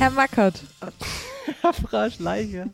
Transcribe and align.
Herr 0.00 0.10
Mackert. 0.10 0.64
Frau 1.60 2.08
Schleicher. 2.08 2.70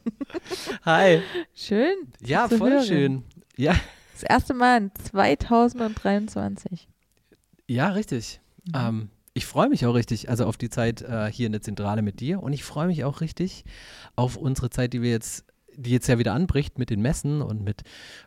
Hi. 0.85 1.21
Schön. 1.55 1.95
Ja, 2.25 2.49
voll 2.49 2.71
hören. 2.71 2.85
schön. 2.85 3.23
Ja, 3.57 3.75
Das 4.13 4.23
erste 4.23 4.55
Mal 4.55 4.77
in 4.79 4.91
2023. 4.95 6.89
ja, 7.67 7.89
richtig. 7.89 8.41
Mhm. 8.67 8.73
Ähm, 8.77 9.09
ich 9.35 9.45
freue 9.45 9.69
mich 9.69 9.85
auch 9.87 9.95
richtig, 9.95 10.31
also 10.31 10.47
auf 10.47 10.57
die 10.57 10.71
Zeit 10.71 11.03
äh, 11.03 11.31
hier 11.31 11.47
in 11.47 11.53
der 11.53 11.63
Zentrale 11.63 12.01
mit 12.03 12.21
dir 12.21 12.41
und 12.43 12.53
ich 12.53 12.63
freue 12.65 12.87
mich 12.87 13.03
auch 13.05 13.21
richtig 13.21 13.65
auf 14.15 14.37
unsere 14.37 14.71
Zeit, 14.71 14.93
die 14.93 15.03
wir 15.03 15.11
jetzt, 15.11 15.45
die 15.75 15.91
jetzt 15.91 16.07
ja 16.07 16.19
wieder 16.19 16.33
anbricht 16.33 16.79
mit 16.79 16.91
den 16.91 17.03
Messen 17.03 17.43
und 17.43 17.63
mit 17.63 17.83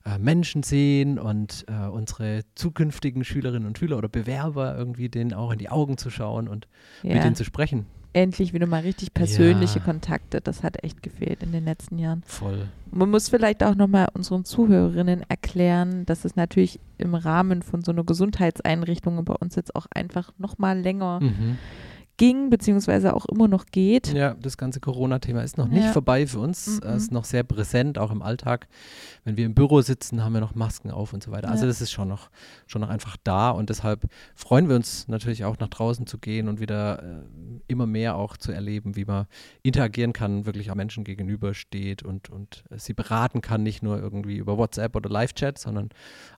äh, 0.05 0.17
Menschen 0.19 0.61
sehen 0.61 1.17
und 1.19 1.65
äh, 1.69 1.87
unsere 1.87 2.41
zukünftigen 2.55 3.23
Schülerinnen 3.23 3.65
und 3.67 3.77
Schüler 3.79 3.97
oder 3.97 4.09
Bewerber 4.09 4.75
irgendwie 4.77 5.07
denen 5.09 5.33
auch 5.33 5.51
in 5.51 5.57
die 5.57 5.69
Augen 5.69 5.97
zu 5.97 6.09
schauen 6.09 6.47
und 6.49 6.67
mit 7.01 7.15
Ja, 7.15 7.21
denen 7.23 7.35
zu 7.35 7.45
sprechen. 7.45 7.85
Endlich 8.13 8.53
wieder 8.53 8.65
mal 8.67 8.81
richtig 8.81 9.13
persönliche 9.13 9.79
Ja. 9.79 9.85
Kontakte. 9.85 10.41
Das 10.41 10.63
hat 10.63 10.83
echt 10.83 11.03
gefehlt 11.03 11.43
in 11.43 11.51
den 11.51 11.65
letzten 11.65 11.99
Jahren. 11.99 12.23
Voll. 12.25 12.67
Man 12.91 13.11
muss 13.11 13.29
vielleicht 13.29 13.63
auch 13.63 13.75
nochmal 13.75 14.07
unseren 14.13 14.45
Zuhörerinnen 14.45 15.23
erklären, 15.29 16.05
dass 16.07 16.25
es 16.25 16.35
natürlich 16.35 16.79
im 16.97 17.13
Rahmen 17.13 17.61
von 17.61 17.83
so 17.83 17.91
einer 17.91 18.03
Gesundheitseinrichtung 18.03 19.23
bei 19.25 19.35
uns 19.35 19.55
jetzt 19.55 19.75
auch 19.75 19.85
einfach 19.93 20.31
nochmal 20.39 20.79
länger 20.79 21.19
Mhm. 21.21 21.57
Ging, 22.19 22.51
beziehungsweise 22.51 23.15
auch 23.15 23.25
immer 23.25 23.47
noch 23.47 23.65
geht. 23.65 24.13
Ja, 24.13 24.35
das 24.35 24.57
ganze 24.57 24.79
Corona-Thema 24.79 25.41
ist 25.41 25.57
noch 25.57 25.67
nicht 25.69 25.85
Ja. 25.85 25.91
vorbei 25.93 26.27
für 26.27 26.37
uns. 26.39 26.79
Mhm. 26.83 26.89
Es 26.89 27.03
ist 27.03 27.11
noch 27.11 27.23
sehr 27.23 27.43
präsent, 27.43 27.97
auch 27.97 28.11
im 28.11 28.21
Alltag. 28.21 28.67
Wenn 29.23 29.37
wir 29.37 29.45
im 29.47 29.55
Büro 29.55 29.81
sitzen, 29.81 30.23
haben 30.23 30.33
wir 30.33 30.41
noch 30.41 30.53
Masken 30.53 30.91
auf 30.91 31.13
und 31.13 31.23
so 31.23 31.31
weiter. 31.31 31.49
Also 31.49 31.63
Ja. 31.63 31.69
das 31.69 31.81
ist 31.81 31.91
schon 31.91 32.07
noch, 32.09 32.29
schon 32.67 32.81
noch 32.81 32.89
einfach 32.89 33.17
da 33.23 33.49
und 33.49 33.69
deshalb 33.71 34.05
freuen 34.35 34.67
wir 34.69 34.75
uns 34.75 35.07
natürlich 35.07 35.45
auch 35.45 35.57
nach 35.59 35.69
draußen 35.69 36.05
zu 36.05 36.17
gehen 36.19 36.47
und 36.49 36.59
wieder 36.59 37.01
äh, 37.01 37.21
immer 37.67 37.87
mehr 37.87 38.15
auch 38.17 38.35
zu 38.37 38.51
erleben, 38.51 38.95
wie 38.97 39.05
man 39.05 39.25
interagieren 39.63 40.13
kann, 40.13 40.45
wirklich 40.45 40.69
auch 40.69 40.75
Menschen 40.75 41.03
gegenübersteht 41.05 42.03
und, 42.03 42.29
und 42.29 42.65
äh, 42.69 42.77
sie 42.77 42.93
beraten 42.93 43.39
kann, 43.41 43.63
nicht 43.63 43.81
nur 43.81 43.97
irgendwie 43.97 44.35
über 44.37 44.57
WhatsApp 44.57 44.95
oder 44.95 45.09
Live-Chat, 45.09 45.57
sondern 45.57 45.89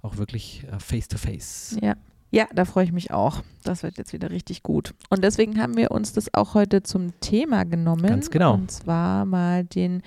auch 0.03 0.17
wirklich 0.17 0.64
äh, 0.72 0.80
face-to-face. 0.80 1.77
Ja. 1.81 1.95
Ja, 2.33 2.47
da 2.53 2.63
freue 2.63 2.85
ich 2.85 2.93
mich 2.93 3.11
auch. 3.11 3.43
Das 3.63 3.83
wird 3.83 3.97
jetzt 3.97 4.13
wieder 4.13 4.31
richtig 4.31 4.63
gut. 4.63 4.93
Und 5.09 5.21
deswegen 5.23 5.61
haben 5.61 5.75
wir 5.75 5.91
uns 5.91 6.13
das 6.13 6.33
auch 6.33 6.53
heute 6.53 6.81
zum 6.81 7.19
Thema 7.19 7.65
genommen. 7.65 8.07
Ganz 8.07 8.31
genau. 8.31 8.53
Und 8.53 8.71
zwar 8.71 9.25
mal 9.25 9.65
den 9.65 10.01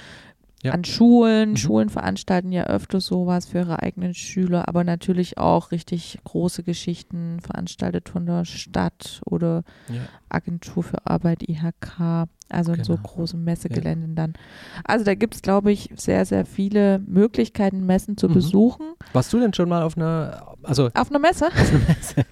Ja. 0.67 0.72
an 0.72 0.84
Schulen. 0.84 1.50
Mhm. 1.50 1.56
Schulen 1.56 1.89
veranstalten 1.89 2.53
ja 2.53 2.64
öfter 2.64 3.00
sowas 3.00 3.47
für 3.47 3.59
ihre 3.59 3.83
eigenen 3.83 4.14
Schüler, 4.14 4.69
aber 4.69 4.84
natürlich 4.84 5.39
auch 5.39 5.70
richtig 5.70 6.19
große 6.25 6.62
Geschichten 6.62 7.41
veranstaltet 7.41 8.08
von 8.08 8.27
der 8.27 8.45
Stadt 8.45 9.20
oder 9.25 9.62
Ja. 9.89 10.03
Agentur 10.28 10.83
für 10.83 11.06
Arbeit, 11.06 11.48
IHK, 11.48 12.27
also 12.48 12.73
in 12.73 12.84
so 12.84 12.95
Genau. 12.97 13.08
großen 13.08 13.42
Messegeländen 13.42 14.14
dann. 14.14 14.34
Also 14.84 15.05
da 15.05 15.14
gibt 15.14 15.34
es, 15.34 15.42
glaube 15.42 15.73
ich, 15.73 15.91
sehr, 15.97 16.25
sehr 16.27 16.45
viele 16.47 16.98
Möglichkeiten, 17.06 17.86
Messen 17.86 18.17
zu 18.17 18.28
Mhm. 18.28 18.34
besuchen. 18.34 18.86
Warst 19.12 19.33
du 19.33 19.41
denn 19.41 19.53
schon 19.55 19.69
mal 19.69 19.83
auf 19.83 19.97
einer, 19.97 20.55
also 20.62 20.91
Auf 20.95 21.11
einer 21.11 21.19
Messe? 21.20 21.48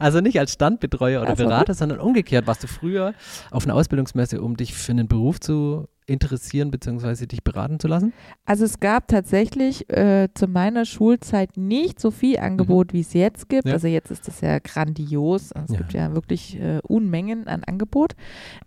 Also 0.00 0.20
nicht 0.20 0.38
als 0.40 0.54
Standbetreuer 0.54 1.22
oder 1.22 1.32
Ach 1.32 1.36
so. 1.36 1.44
Berater, 1.44 1.74
sondern 1.74 2.00
umgekehrt. 2.00 2.48
Warst 2.48 2.64
du 2.64 2.66
früher 2.66 3.14
auf 3.52 3.64
einer 3.64 3.76
Ausbildungsmesse, 3.76 4.40
um 4.40 4.56
dich 4.56 4.74
für 4.74 4.90
einen 4.90 5.06
Beruf 5.06 5.38
zu 5.38 5.86
interessieren 6.06 6.70
bzw. 6.70 7.26
dich 7.26 7.44
beraten 7.44 7.78
zu 7.80 7.88
lassen? 7.88 8.12
Also 8.44 8.64
es 8.64 8.80
gab 8.80 9.08
tatsächlich 9.08 9.88
äh, 9.90 10.28
zu 10.34 10.46
meiner 10.48 10.84
Schulzeit 10.84 11.56
nicht 11.56 12.00
so 12.00 12.10
viel 12.10 12.38
Angebot, 12.38 12.92
wie 12.92 13.00
es 13.00 13.12
jetzt 13.12 13.48
gibt. 13.48 13.64
Mhm. 13.64 13.68
Ja. 13.70 13.74
Also 13.74 13.88
jetzt 13.88 14.10
ist 14.10 14.26
das 14.28 14.40
ja 14.40 14.58
grandios. 14.58 15.52
Also 15.52 15.66
Es 15.66 15.70
Ja. 15.72 15.78
gibt 15.78 15.92
ja 15.92 16.14
wirklich 16.14 16.58
äh, 16.60 16.80
Unmengen 16.82 17.46
an 17.48 17.62
Angebot. 17.64 18.14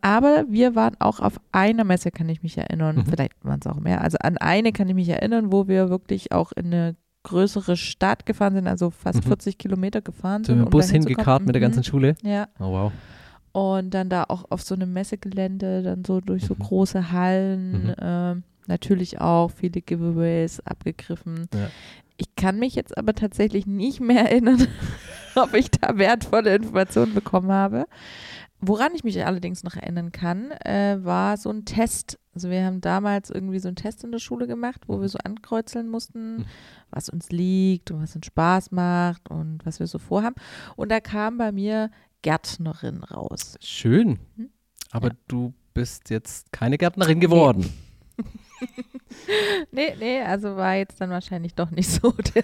Aber 0.02 0.46
wir 0.50 0.76
waren 0.76 0.96
auch 1.00 1.20
auf 1.20 1.40
einer 1.52 1.84
Messe, 1.84 2.12
kann 2.12 2.30
ich 2.30 2.42
mich 2.44 2.58
erinnern. 2.58 2.98
Mhm. 2.98 3.06
Vielleicht 3.06 3.34
waren 3.44 3.60
es 3.62 3.68
auch 3.68 3.80
mehr. 3.80 4.02
Also 4.02 4.18
an 4.22 4.38
eine 4.38 4.72
kann 4.72 4.88
ich 4.90 4.96
mich 4.96 5.10
erinnern, 5.10 5.52
wo 5.52 5.68
wir 5.68 5.90
wirklich 5.90 6.32
auch 6.32 6.52
in 6.54 6.68
eine 6.68 6.96
größere 7.24 7.76
Stadt 7.76 8.26
gefahren 8.28 8.54
sind, 8.54 8.68
also 8.68 8.92
fast 8.92 9.24
Mhm. 9.24 9.30
40 9.30 9.58
Kilometer 9.58 10.02
gefahren 10.02 10.44
sind. 10.44 10.58
mit 10.58 10.62
dem 10.64 10.68
um 10.68 10.70
Bus 10.70 10.90
hingekarrt 10.92 11.44
mit 11.46 11.56
der 11.56 11.60
Mhm. 11.60 11.66
ganzen 11.66 11.84
Schule? 11.84 12.16
Ja, 12.22 12.48
Oh 12.60 12.72
wow. 12.72 12.92
Und 13.56 13.92
dann 13.94 14.10
da 14.10 14.26
auch 14.28 14.44
auf 14.52 14.62
so 14.62 14.76
einem 14.76 14.92
Messegelände, 14.92 15.82
dann 15.82 16.04
so 16.04 16.20
durch 16.20 16.44
so 16.46 16.56
Mhm. 16.56 16.60
große 16.60 17.12
Hallen, 17.14 17.88
Mhm. 17.88 17.96
ähm, 18.00 18.44
natürlich 18.68 19.22
auch 19.22 19.50
viele 19.50 19.82
Giveaways 19.82 20.60
abgegriffen. 20.66 21.48
Ja. 21.54 21.70
Ich 22.18 22.36
kann 22.36 22.60
mich 22.60 22.76
jetzt 22.76 22.98
aber 22.98 23.14
tatsächlich 23.14 23.66
nicht 23.66 24.02
mehr 24.02 24.30
erinnern, 24.30 24.58
ob 25.36 25.54
ich 25.54 25.72
da 25.72 25.98
wertvolle 25.98 26.56
Informationen 26.56 27.14
bekommen 27.14 27.52
habe. 27.52 27.86
Woran 28.60 28.94
ich 28.96 29.04
mich 29.04 29.24
allerdings 29.26 29.64
noch 29.64 29.76
erinnern 29.76 30.12
kann, 30.12 30.52
äh, 30.52 30.98
war 31.04 31.38
so 31.38 31.50
ein 31.50 31.64
Test. 31.66 32.18
Also 32.34 32.50
wir 32.50 32.66
haben 32.66 32.82
damals 32.82 33.30
irgendwie 33.30 33.60
so 33.60 33.68
einen 33.70 33.76
Test 33.78 34.04
in 34.04 34.12
der 34.12 34.20
Schule 34.20 34.48
gemacht, 34.48 34.82
wo 34.88 35.00
wir 35.00 35.08
so 35.08 35.18
ankreuzeln 35.24 35.88
mussten, 35.90 36.38
Mhm. 36.40 36.46
was 36.90 37.08
uns 37.10 37.32
liegt 37.32 37.92
und 37.92 38.02
was 38.02 38.16
uns 38.16 38.26
Spaß 38.26 38.72
macht 38.72 39.30
und 39.30 39.66
was 39.66 39.80
wir 39.80 39.88
so 39.88 40.00
vorhaben. 40.00 40.36
Und 40.76 40.92
da 40.92 41.00
kam 41.00 41.38
bei 41.38 41.52
mir 41.54 41.90
Gärtnerin 42.26 43.04
raus. 43.04 43.56
Schön. 43.62 44.18
Mhm. 44.36 44.50
Aber 44.90 45.10
Ja. 45.10 45.16
du 45.28 45.54
bist 45.76 46.10
jetzt 46.10 46.52
keine 46.52 46.80
Gärtnerin 46.80 47.20
geworden. 47.20 47.70
Nee, 49.72 49.96
nee, 50.00 50.22
also 50.22 50.56
war 50.56 50.76
jetzt 50.76 51.00
dann 51.02 51.10
wahrscheinlich 51.10 51.54
doch 51.56 51.70
nicht 51.72 51.90
so 51.90 52.12
der 52.36 52.44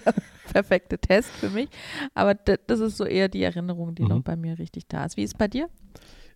perfekte 0.52 0.98
Test 0.98 1.30
für 1.30 1.50
mich. 1.50 1.68
Aber 2.14 2.34
das 2.34 2.80
ist 2.80 2.96
so 2.96 3.04
eher 3.04 3.28
die 3.28 3.42
Erinnerung, 3.42 3.94
die 3.94 4.02
Mhm. 4.02 4.08
noch 4.08 4.20
bei 4.22 4.36
mir 4.36 4.58
richtig 4.58 4.86
da 4.88 5.04
ist. 5.04 5.16
Wie 5.16 5.22
ist 5.22 5.32
es 5.34 5.38
bei 5.38 5.48
dir? 5.48 5.68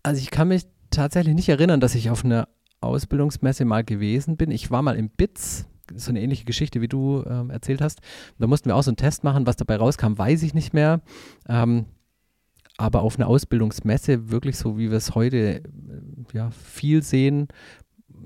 Also 0.03 0.21
ich 0.21 0.31
kann 0.31 0.47
mich 0.49 0.63
tatsächlich 0.89 1.35
nicht 1.35 1.49
erinnern, 1.49 1.79
dass 1.79 1.95
ich 1.95 2.09
auf 2.09 2.23
einer 2.25 2.47
Ausbildungsmesse 2.81 3.65
mal 3.65 3.83
gewesen 3.83 4.37
bin. 4.37 4.51
Ich 4.51 4.69
war 4.71 4.81
mal 4.81 4.95
im 4.95 5.09
BITS, 5.09 5.65
so 5.95 6.09
eine 6.11 6.21
ähnliche 6.21 6.45
Geschichte, 6.45 6.81
wie 6.81 6.87
du 6.87 7.23
ähm, 7.27 7.49
erzählt 7.49 7.81
hast. 7.81 7.99
Da 8.39 8.47
mussten 8.47 8.69
wir 8.69 8.75
auch 8.75 8.83
so 8.83 8.91
einen 8.91 8.97
Test 8.97 9.23
machen. 9.23 9.47
Was 9.47 9.55
dabei 9.57 9.77
rauskam, 9.77 10.17
weiß 10.17 10.43
ich 10.43 10.53
nicht 10.53 10.73
mehr. 10.73 11.01
Ähm, 11.47 11.85
aber 12.77 13.01
auf 13.01 13.17
einer 13.17 13.27
Ausbildungsmesse, 13.27 14.29
wirklich 14.29 14.57
so, 14.57 14.77
wie 14.77 14.89
wir 14.89 14.97
es 14.97 15.15
heute 15.15 15.37
äh, 15.37 15.61
ja, 16.33 16.51
viel 16.51 17.01
sehen, 17.03 17.47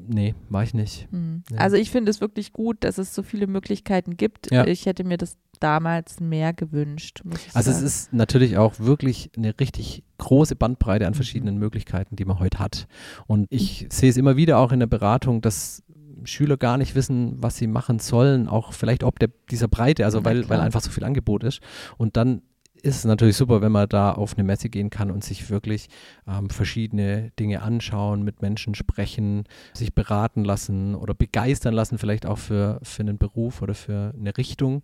nee, 0.08 0.36
war 0.50 0.64
ich 0.64 0.74
nicht. 0.74 1.08
Hm. 1.12 1.44
Ja. 1.52 1.58
Also 1.58 1.78
ich 1.78 1.92
finde 1.92 2.12
es 2.12 2.22
wirklich 2.22 2.54
gut, 2.54 2.84
dass 2.84 2.98
es 2.98 3.16
so 3.16 3.24
viele 3.24 3.48
Möglichkeiten 3.48 4.18
gibt. 4.18 4.52
Ja. 4.52 4.66
Ich 4.66 4.86
hätte 4.86 5.04
mir 5.04 5.18
das 5.18 5.38
damals 5.60 6.20
mehr 6.20 6.54
gewünscht. 6.54 7.22
Also 7.54 7.70
es 7.70 7.78
sagen. 7.78 7.86
ist 7.86 8.14
natürlich 8.14 8.58
auch 8.58 8.80
wirklich 8.80 9.30
eine 9.38 9.58
richtig 9.60 10.04
große 10.18 10.56
Bandbreite 10.56 11.06
an 11.06 11.12
Mhm. 11.12 11.16
verschiedenen 11.16 11.58
Möglichkeiten, 11.58 12.16
die 12.16 12.26
man 12.26 12.40
heute 12.40 12.60
hat. 12.60 12.88
Und 13.28 13.46
ich 13.50 13.88
sehe 13.92 14.10
es 14.10 14.18
immer 14.18 14.36
wieder 14.36 14.58
auch 14.58 14.72
in 14.72 14.80
der 14.80 14.88
Beratung, 14.88 15.42
dass 15.42 15.84
Schüler 16.24 16.58
gar 16.58 16.78
nicht 16.78 16.94
wissen, 16.96 17.36
was 17.38 17.58
sie 17.58 17.68
machen 17.68 18.00
sollen, 18.00 18.48
auch 18.48 18.74
vielleicht 18.74 19.04
ob 19.04 19.20
der, 19.20 19.30
dieser 19.50 19.68
Breite, 19.68 20.06
also 20.06 20.24
weil, 20.24 20.48
weil 20.50 20.60
einfach 20.60 20.82
so 20.82 20.92
viel 20.92 21.04
Angebot 21.04 21.44
ist. 21.44 21.62
Und 21.98 22.18
dann 22.18 22.42
ist 22.84 22.98
es 22.98 23.06
natürlich 23.06 23.38
super, 23.38 23.62
wenn 23.62 23.72
man 23.72 23.88
da 23.90 24.12
auf 24.12 24.36
eine 24.38 24.44
Messe 24.44 24.70
gehen 24.70 24.90
kann 24.90 25.12
und 25.12 25.24
sich 25.24 25.50
wirklich 25.50 25.88
ähm, 26.28 26.50
verschiedene 26.50 27.32
Dinge 27.40 27.62
anschauen, 27.62 28.24
mit 28.24 28.42
Menschen 28.42 28.76
sprechen, 28.76 29.44
sich 29.74 29.94
beraten 29.94 30.44
lassen 30.44 30.96
oder 30.96 31.14
begeistern 31.14 31.74
lassen, 31.74 31.98
vielleicht 31.98 32.26
auch 32.26 32.38
für, 32.38 32.80
für 32.84 33.02
einen 33.02 33.18
Beruf 33.18 33.62
oder 33.62 33.74
für 33.74 34.14
eine 34.18 34.36
Richtung. 34.38 34.82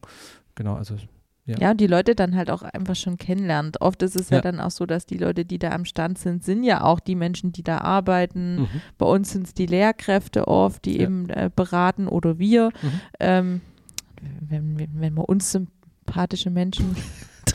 Genau, 0.55 0.75
also 0.75 0.95
Ja, 1.45 1.71
und 1.71 1.79
die 1.79 1.87
Leute 1.87 2.13
dann 2.13 2.35
halt 2.35 2.51
auch 2.51 2.61
einfach 2.61 2.95
schon 2.95 3.17
kennenlernt. 3.17 3.79
Oft 3.81 4.03
ist 4.03 4.15
es 4.15 4.29
ja. 4.29 4.37
Ja. 4.37 4.41
dann 4.41 4.59
auch 4.59 4.71
so, 4.71 4.85
dass 4.85 5.05
die 5.05 5.17
Leute, 5.17 5.45
die 5.45 5.59
da 5.59 5.71
am 5.71 5.85
Stand 5.85 6.17
sind, 6.19 6.43
sind 6.43 6.63
ja 6.63 6.83
auch 6.83 6.99
die 6.99 7.15
Menschen, 7.15 7.51
die 7.53 7.63
da 7.63 7.77
arbeiten. 7.79 8.61
mhm. 8.61 8.67
Bei 8.97 9.05
uns 9.05 9.31
sind 9.31 9.47
es 9.47 9.53
die 9.53 9.65
Lehrkräfte 9.65 10.47
oft, 10.47 10.83
die 10.85 10.97
Ja. 10.97 11.03
eben 11.03 11.29
äh, 11.29 11.49
beraten 11.55 12.07
oder 12.07 12.37
wir. 12.37 12.69
Mhm. 12.81 13.01
Ähm, 13.19 13.61
wenn, 14.41 14.77
wenn, 14.79 14.89
wenn 14.99 15.13
man 15.13 15.25
uns 15.25 15.51
sympathische 15.51 16.49
Menschen 16.49 16.95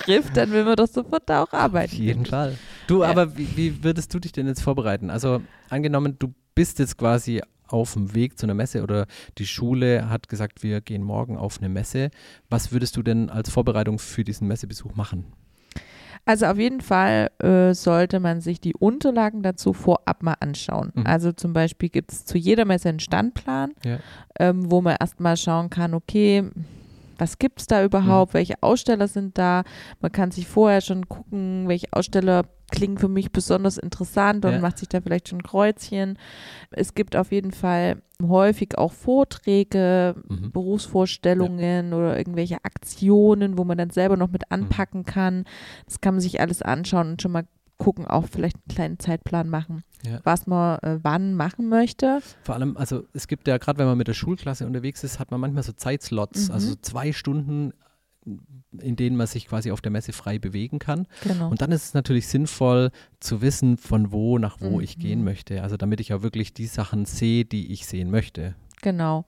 trifft, 0.05 0.37
dann 0.37 0.51
will 0.53 0.65
man 0.65 0.77
doch 0.77 0.87
sofort 0.89 1.23
da 1.27 1.43
auch 1.43 1.53
arbeiten. 1.53 1.93
Auf 1.93 1.99
jeden 1.99 2.27
Fall. 2.27 2.57
Du, 2.87 3.05
aber 3.05 3.37
wie, 3.37 3.49
wie 3.57 3.85
würdest 3.85 4.13
du 4.15 4.19
dich 4.19 4.33
denn 4.33 4.47
jetzt 4.47 4.63
vorbereiten? 4.63 5.11
Also 5.11 5.41
angenommen, 5.71 6.17
du 6.19 6.33
bist 6.55 6.79
jetzt 6.79 6.99
quasi 6.99 7.41
auf 7.69 7.95
dem 7.95 8.15
Weg 8.15 8.39
zu 8.39 8.45
einer 8.47 8.55
Messe 8.55 8.83
oder 8.83 9.07
die 9.39 9.47
Schule 9.47 10.11
hat 10.11 10.29
gesagt, 10.29 10.63
wir 10.63 10.81
gehen 10.83 11.03
morgen 11.03 11.37
auf 11.39 11.59
eine 11.59 11.69
Messe. 11.71 12.11
Was 12.51 12.71
würdest 12.73 12.97
du 12.97 13.03
denn 13.03 13.31
als 13.31 13.51
Vorbereitung 13.51 13.99
für 13.99 14.25
diesen 14.25 14.47
Messebesuch 14.47 14.95
machen? 14.95 15.33
Also 16.25 16.47
auf 16.47 16.59
jeden 16.59 16.81
Fall 16.83 17.31
äh, 17.39 17.75
sollte 17.75 18.21
man 18.21 18.41
sich 18.41 18.61
die 18.61 18.75
Unterlagen 18.75 19.43
dazu 19.43 19.73
vorab 19.73 20.23
mal 20.23 20.37
anschauen. 20.39 20.93
Mhm. 20.95 21.07
Also 21.07 21.33
zum 21.33 21.53
Beispiel 21.53 21.89
gibt 21.89 22.13
es 22.13 22.25
zu 22.25 22.39
jeder 22.39 22.65
Messe 22.65 22.91
einen 22.91 23.01
Standplan, 23.01 23.73
Ja. 23.85 23.99
ähm, 24.39 24.71
wo 24.71 24.81
man 24.83 24.97
erstmal 25.01 25.37
schauen 25.37 25.69
kann, 25.69 25.95
okay, 25.95 26.45
was 27.23 27.39
gibt 27.39 27.61
es 27.61 27.67
da 27.69 27.85
überhaupt, 27.85 28.35
welche 28.35 28.55
Aussteller 28.63 29.07
sind 29.07 29.39
da. 29.39 29.63
Man 30.01 30.11
kann 30.11 30.33
sich 30.33 30.47
vorher 30.49 30.81
schon 30.81 31.09
gucken, 31.09 31.69
welche 31.69 31.87
Aussteller 31.93 32.43
klingen 32.71 32.99
für 32.99 33.09
mich 33.09 33.31
besonders 33.31 33.79
interessant 33.79 34.45
und 34.45 34.53
Ja. 34.53 34.59
macht 34.59 34.79
sich 34.79 34.89
da 34.89 35.01
vielleicht 35.01 35.29
schon 35.29 35.39
ein 35.39 35.43
Kreuzchen. 35.43 36.19
Es 36.71 36.95
gibt 36.95 37.15
auf 37.17 37.31
jeden 37.31 37.53
Fall 37.53 38.03
häufig 38.23 38.77
auch 38.79 38.93
Vorträge, 38.93 40.15
Mhm. 40.29 40.51
Berufsvorstellungen 40.53 41.93
oder 41.93 42.17
irgendwelche 42.19 42.65
Aktionen, 42.65 43.59
wo 43.59 43.65
man 43.65 43.79
dann 43.79 43.91
selber 43.91 44.17
noch 44.17 44.31
mit 44.31 44.51
anpacken 44.51 45.05
kann. 45.05 45.45
Das 45.87 46.01
kann 46.01 46.15
man 46.15 46.21
sich 46.21 46.41
alles 46.41 46.63
anschauen 46.63 47.11
und 47.13 47.23
schon 47.23 47.33
mal 47.33 47.45
gucken, 47.83 48.07
auch 48.07 48.27
vielleicht 48.29 48.57
einen 48.57 48.75
kleinen 48.75 48.99
Zeitplan 48.99 49.49
machen, 49.49 49.83
Ja. 50.05 50.21
was 50.25 50.47
man 50.47 50.79
äh, 50.81 50.99
wann 51.03 51.35
machen 51.35 51.69
möchte. 51.69 52.21
Vor 52.43 52.55
allem, 52.55 52.77
also 52.77 53.05
es 53.13 53.27
gibt 53.27 53.49
ja 53.49 53.59
gerade, 53.59 53.79
wenn 53.79 53.87
man 53.87 53.99
mit 53.99 54.09
der 54.09 54.15
Schulklasse 54.15 54.67
unterwegs 54.67 55.03
ist, 55.05 55.19
hat 55.19 55.31
man 55.31 55.41
manchmal 55.41 55.63
so 55.63 55.73
Zeitslots, 55.73 56.49
Mhm. 56.49 56.55
also 56.55 56.75
zwei 56.81 57.13
Stunden, 57.13 57.73
in 58.79 58.95
denen 58.95 59.17
man 59.17 59.27
sich 59.27 59.49
quasi 59.49 59.73
auf 59.73 59.81
der 59.81 59.91
Messe 59.91 60.13
frei 60.13 60.39
bewegen 60.39 60.79
kann. 60.79 61.09
Genau. 61.25 61.51
Und 61.51 61.61
dann 61.61 61.73
ist 61.73 61.87
es 61.87 61.95
natürlich 61.95 62.29
sinnvoll 62.29 62.91
zu 63.19 63.43
wissen, 63.43 63.77
von 63.77 64.13
wo 64.13 64.39
nach 64.39 64.61
wo 64.61 64.81
ich 64.81 64.97
Mhm. 64.97 65.01
gehen 65.01 65.25
möchte. 65.25 65.63
Also 65.63 65.77
damit 65.77 66.01
ich 66.01 66.15
auch 66.15 66.23
wirklich 66.23 66.55
die 66.55 66.67
Sachen 66.67 67.05
sehe, 67.05 67.45
die 67.45 67.73
ich 67.73 67.85
sehen 67.87 68.11
möchte. 68.13 68.55
Genau. 68.81 69.25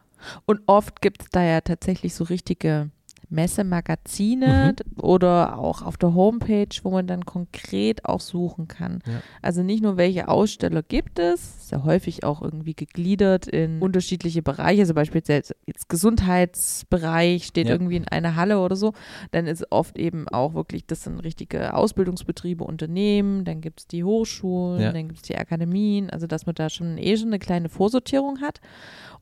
Und 0.46 0.60
oft 0.66 1.02
gibt 1.02 1.22
es 1.22 1.28
da 1.30 1.42
ja 1.42 1.60
tatsächlich 1.60 2.14
so 2.14 2.22
richtige 2.24 2.90
Messemagazine 3.30 4.74
oder 4.96 5.58
auch 5.58 5.82
auf 5.82 5.96
der 5.96 6.14
Homepage, 6.14 6.68
wo 6.82 6.90
man 6.90 7.06
dann 7.06 7.24
konkret 7.24 8.04
auch 8.04 8.20
suchen 8.20 8.68
kann. 8.68 9.00
Ja. 9.06 9.20
Also 9.42 9.62
nicht 9.62 9.82
nur, 9.82 9.96
welche 9.96 10.28
Aussteller 10.28 10.82
gibt 10.82 11.18
es, 11.18 11.56
ist 11.56 11.70
ja 11.72 11.84
häufig 11.84 12.24
auch 12.24 12.42
irgendwie 12.42 12.74
gegliedert 12.74 13.46
in 13.46 13.80
unterschiedliche 13.80 14.42
Bereiche, 14.42 14.82
also 14.82 14.94
beispielsweise 14.94 15.54
jetzt 15.66 15.88
Gesundheitsbereich 15.88 17.44
steht 17.46 17.66
Ja. 17.68 17.72
irgendwie 17.74 17.96
in 17.96 18.08
einer 18.08 18.36
Halle 18.36 18.60
oder 18.60 18.76
so, 18.76 18.92
dann 19.32 19.46
ist 19.46 19.70
oft 19.70 19.98
eben 19.98 20.28
auch 20.28 20.54
wirklich, 20.54 20.86
das 20.86 21.04
sind 21.04 21.20
richtige 21.20 21.74
Ausbildungsbetriebe, 21.74 22.64
Unternehmen, 22.64 23.44
dann 23.44 23.60
gibt 23.60 23.80
es 23.80 23.86
die 23.86 24.04
Hochschulen, 24.04 24.80
Ja. 24.80 24.92
dann 24.92 25.08
gibt 25.08 25.16
es 25.18 25.22
die 25.22 25.36
Akademien, 25.36 26.10
also 26.10 26.26
dass 26.26 26.46
man 26.46 26.54
da 26.54 26.68
schon 26.70 26.98
eh 26.98 27.16
schon 27.16 27.28
eine 27.28 27.38
kleine 27.38 27.68
Vorsortierung 27.68 28.40
hat. 28.40 28.60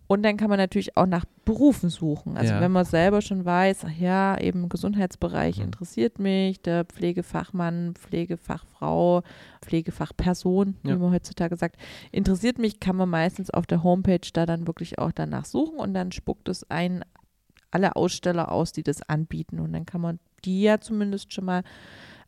Und 0.09 0.23
dann 0.25 0.37
kann 0.37 0.51
man 0.51 0.59
natürlich 0.59 0.97
auch 0.97 1.07
nach 1.07 1.25
Berufen 1.47 1.89
suchen. 1.89 2.37
Also 2.37 2.53
wenn 2.55 2.71
man 2.73 2.85
selber 2.85 3.23
schon 3.23 3.45
weiß, 3.47 3.85
ja, 3.99 4.39
eben 4.41 4.69
Gesundheitsbereich 4.69 5.59
Mhm. 5.59 5.65
interessiert 5.65 6.19
mich, 6.19 6.61
der 6.63 6.85
Pflegefachmann, 6.85 7.95
Pflegefachfrau, 7.95 9.23
Pflegefachperson, 9.63 10.77
Ja. 10.85 10.95
wie 10.95 10.99
man 10.99 11.13
heutzutage 11.13 11.57
sagt, 11.57 11.77
interessiert 12.11 12.59
mich, 12.59 12.81
kann 12.81 12.97
man 12.97 13.09
meistens 13.09 13.51
auf 13.51 13.67
der 13.67 13.83
Homepage 13.83 14.21
da 14.33 14.47
dann 14.47 14.67
wirklich 14.67 14.99
auch 14.99 15.13
danach 15.13 15.45
suchen 15.45 15.79
und 15.79 15.95
dann 15.95 16.13
spuckt 16.13 16.49
es 16.49 16.69
ein 16.71 17.05
alle 17.71 17.97
Aussteller 17.97 18.53
aus, 18.53 18.73
die 18.73 18.83
das 18.83 19.01
anbieten. 19.09 19.59
Und 19.59 19.73
dann 19.73 19.87
kann 19.87 20.03
man 20.03 20.19
die 20.45 20.61
ja 20.63 20.79
zumindest 20.81 21.33
schon 21.33 21.47
mal 21.47 21.63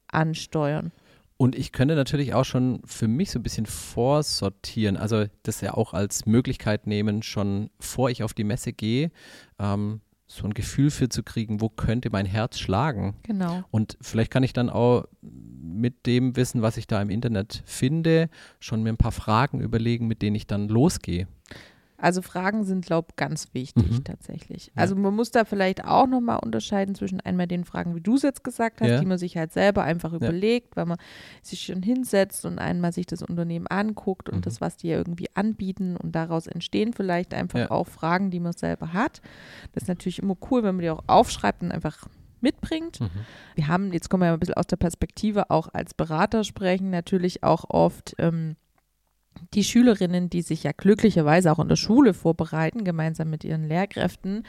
ansteuern. 0.08 0.90
Und 1.36 1.56
ich 1.56 1.72
könnte 1.72 1.96
natürlich 1.96 2.32
auch 2.32 2.44
schon 2.44 2.80
für 2.86 3.08
mich 3.08 3.30
so 3.32 3.40
ein 3.40 3.42
bisschen 3.42 3.66
vorsortieren, 3.66 4.96
also 4.96 5.24
das 5.42 5.60
ja 5.60 5.74
auch 5.74 5.92
als 5.92 6.26
Möglichkeit 6.26 6.86
nehmen, 6.86 7.22
schon 7.22 7.70
vor 7.80 8.08
ich 8.08 8.22
auf 8.22 8.34
die 8.34 8.44
Messe 8.44 8.72
gehe, 8.72 9.10
ähm, 9.58 10.00
so 10.34 10.44
ein 10.44 10.54
Gefühl 10.54 10.90
für 10.90 11.08
zu 11.08 11.22
kriegen, 11.22 11.60
wo 11.60 11.68
könnte 11.68 12.10
mein 12.10 12.26
Herz 12.26 12.58
schlagen. 12.58 13.14
Genau. 13.22 13.62
Und 13.70 13.96
vielleicht 14.00 14.30
kann 14.30 14.42
ich 14.42 14.52
dann 14.52 14.68
auch 14.68 15.04
mit 15.22 16.06
dem 16.06 16.36
Wissen, 16.36 16.60
was 16.60 16.76
ich 16.76 16.86
da 16.86 17.00
im 17.00 17.10
Internet 17.10 17.62
finde, 17.64 18.28
schon 18.58 18.82
mir 18.82 18.90
ein 18.90 18.96
paar 18.96 19.12
Fragen 19.12 19.60
überlegen, 19.60 20.06
mit 20.06 20.22
denen 20.22 20.36
ich 20.36 20.46
dann 20.46 20.68
losgehe. 20.68 21.28
Also 21.96 22.22
Fragen 22.22 22.64
sind, 22.64 22.84
glaube 22.84 23.08
ich, 23.10 23.16
ganz 23.16 23.48
wichtig 23.54 23.90
Mhm. 23.98 24.04
tatsächlich. 24.04 24.66
Ja. 24.66 24.72
Also 24.82 24.96
man 24.96 25.14
muss 25.14 25.30
da 25.30 25.44
vielleicht 25.44 25.84
auch 25.84 26.06
nochmal 26.06 26.40
unterscheiden 26.42 26.94
zwischen 26.94 27.20
einmal 27.20 27.46
den 27.46 27.64
Fragen, 27.64 27.94
wie 27.94 28.00
du 28.00 28.16
es 28.16 28.22
jetzt 28.22 28.42
gesagt 28.44 28.80
hast, 28.80 28.88
Ja. 28.88 29.00
die 29.00 29.06
man 29.06 29.16
sich 29.16 29.36
halt 29.36 29.52
selber 29.52 29.84
einfach 29.84 30.12
überlegt, 30.12 30.76
weil 30.76 30.86
man 30.86 30.98
sich 31.40 31.62
schon 31.62 31.82
hinsetzt 31.82 32.44
und 32.46 32.58
einmal 32.58 32.92
sich 32.92 33.06
das 33.06 33.22
Unternehmen 33.22 33.66
anguckt 33.68 34.28
und 34.28 34.38
Mhm. 34.38 34.42
das, 34.42 34.60
was 34.60 34.76
die 34.76 34.88
ja 34.88 34.96
irgendwie 34.98 35.28
anbieten 35.34 35.96
und 35.96 36.12
daraus 36.14 36.46
entstehen 36.48 36.92
vielleicht 36.92 37.32
einfach 37.32 37.58
Ja. 37.60 37.70
auch 37.70 37.86
Fragen, 37.86 38.30
die 38.30 38.40
man 38.40 38.52
selber 38.54 38.92
hat. 38.92 39.20
Das 39.72 39.84
ist 39.84 39.88
natürlich 39.88 40.18
immer 40.18 40.36
cool, 40.50 40.62
wenn 40.64 40.74
man 40.74 40.82
die 40.82 40.90
auch 40.90 41.04
aufschreibt 41.06 41.62
und 41.62 41.70
einfach 41.72 42.08
mitbringt. 42.40 43.00
Mhm. 43.00 43.08
Wir 43.54 43.68
haben, 43.68 43.92
jetzt 43.92 44.10
kommen 44.10 44.22
wir 44.22 44.26
ja 44.26 44.32
ein 44.34 44.40
bisschen 44.40 44.54
aus 44.56 44.66
der 44.66 44.76
Perspektive 44.76 45.48
auch 45.50 45.68
als 45.72 45.94
Berater 45.94 46.44
sprechen, 46.44 46.90
natürlich 46.90 47.42
auch 47.42 47.64
oft 47.70 48.14
ähm, 48.18 48.56
die 49.54 49.64
Schülerinnen, 49.64 50.30
die 50.30 50.42
sich 50.42 50.62
ja 50.62 50.72
glücklicherweise 50.76 51.52
auch 51.52 51.58
in 51.58 51.68
der 51.68 51.76
Schule 51.76 52.14
vorbereiten, 52.14 52.84
gemeinsam 52.84 53.30
mit 53.30 53.44
ihren 53.44 53.68
Lehrkräften. 53.68 54.44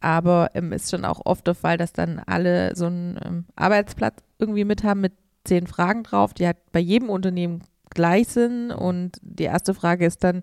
Aber 0.00 0.50
ähm, 0.54 0.72
ist 0.72 0.90
schon 0.90 1.04
auch 1.04 1.20
oft 1.24 1.46
der 1.46 1.54
Fall, 1.54 1.76
dass 1.76 1.92
dann 1.92 2.20
alle 2.26 2.74
so 2.74 2.86
einen 2.86 3.18
ähm, 3.24 3.44
Arbeitsblatt 3.56 4.14
irgendwie 4.38 4.64
mit 4.64 4.84
haben 4.84 5.00
mit 5.00 5.12
zehn 5.44 5.66
Fragen 5.66 6.02
drauf, 6.02 6.34
die 6.34 6.46
halt 6.46 6.58
bei 6.72 6.80
jedem 6.80 7.10
Unternehmen 7.10 7.62
gleich 7.90 8.28
sind. 8.28 8.70
Und 8.70 9.18
die 9.22 9.44
erste 9.44 9.74
Frage 9.74 10.06
ist 10.06 10.24
dann, 10.24 10.42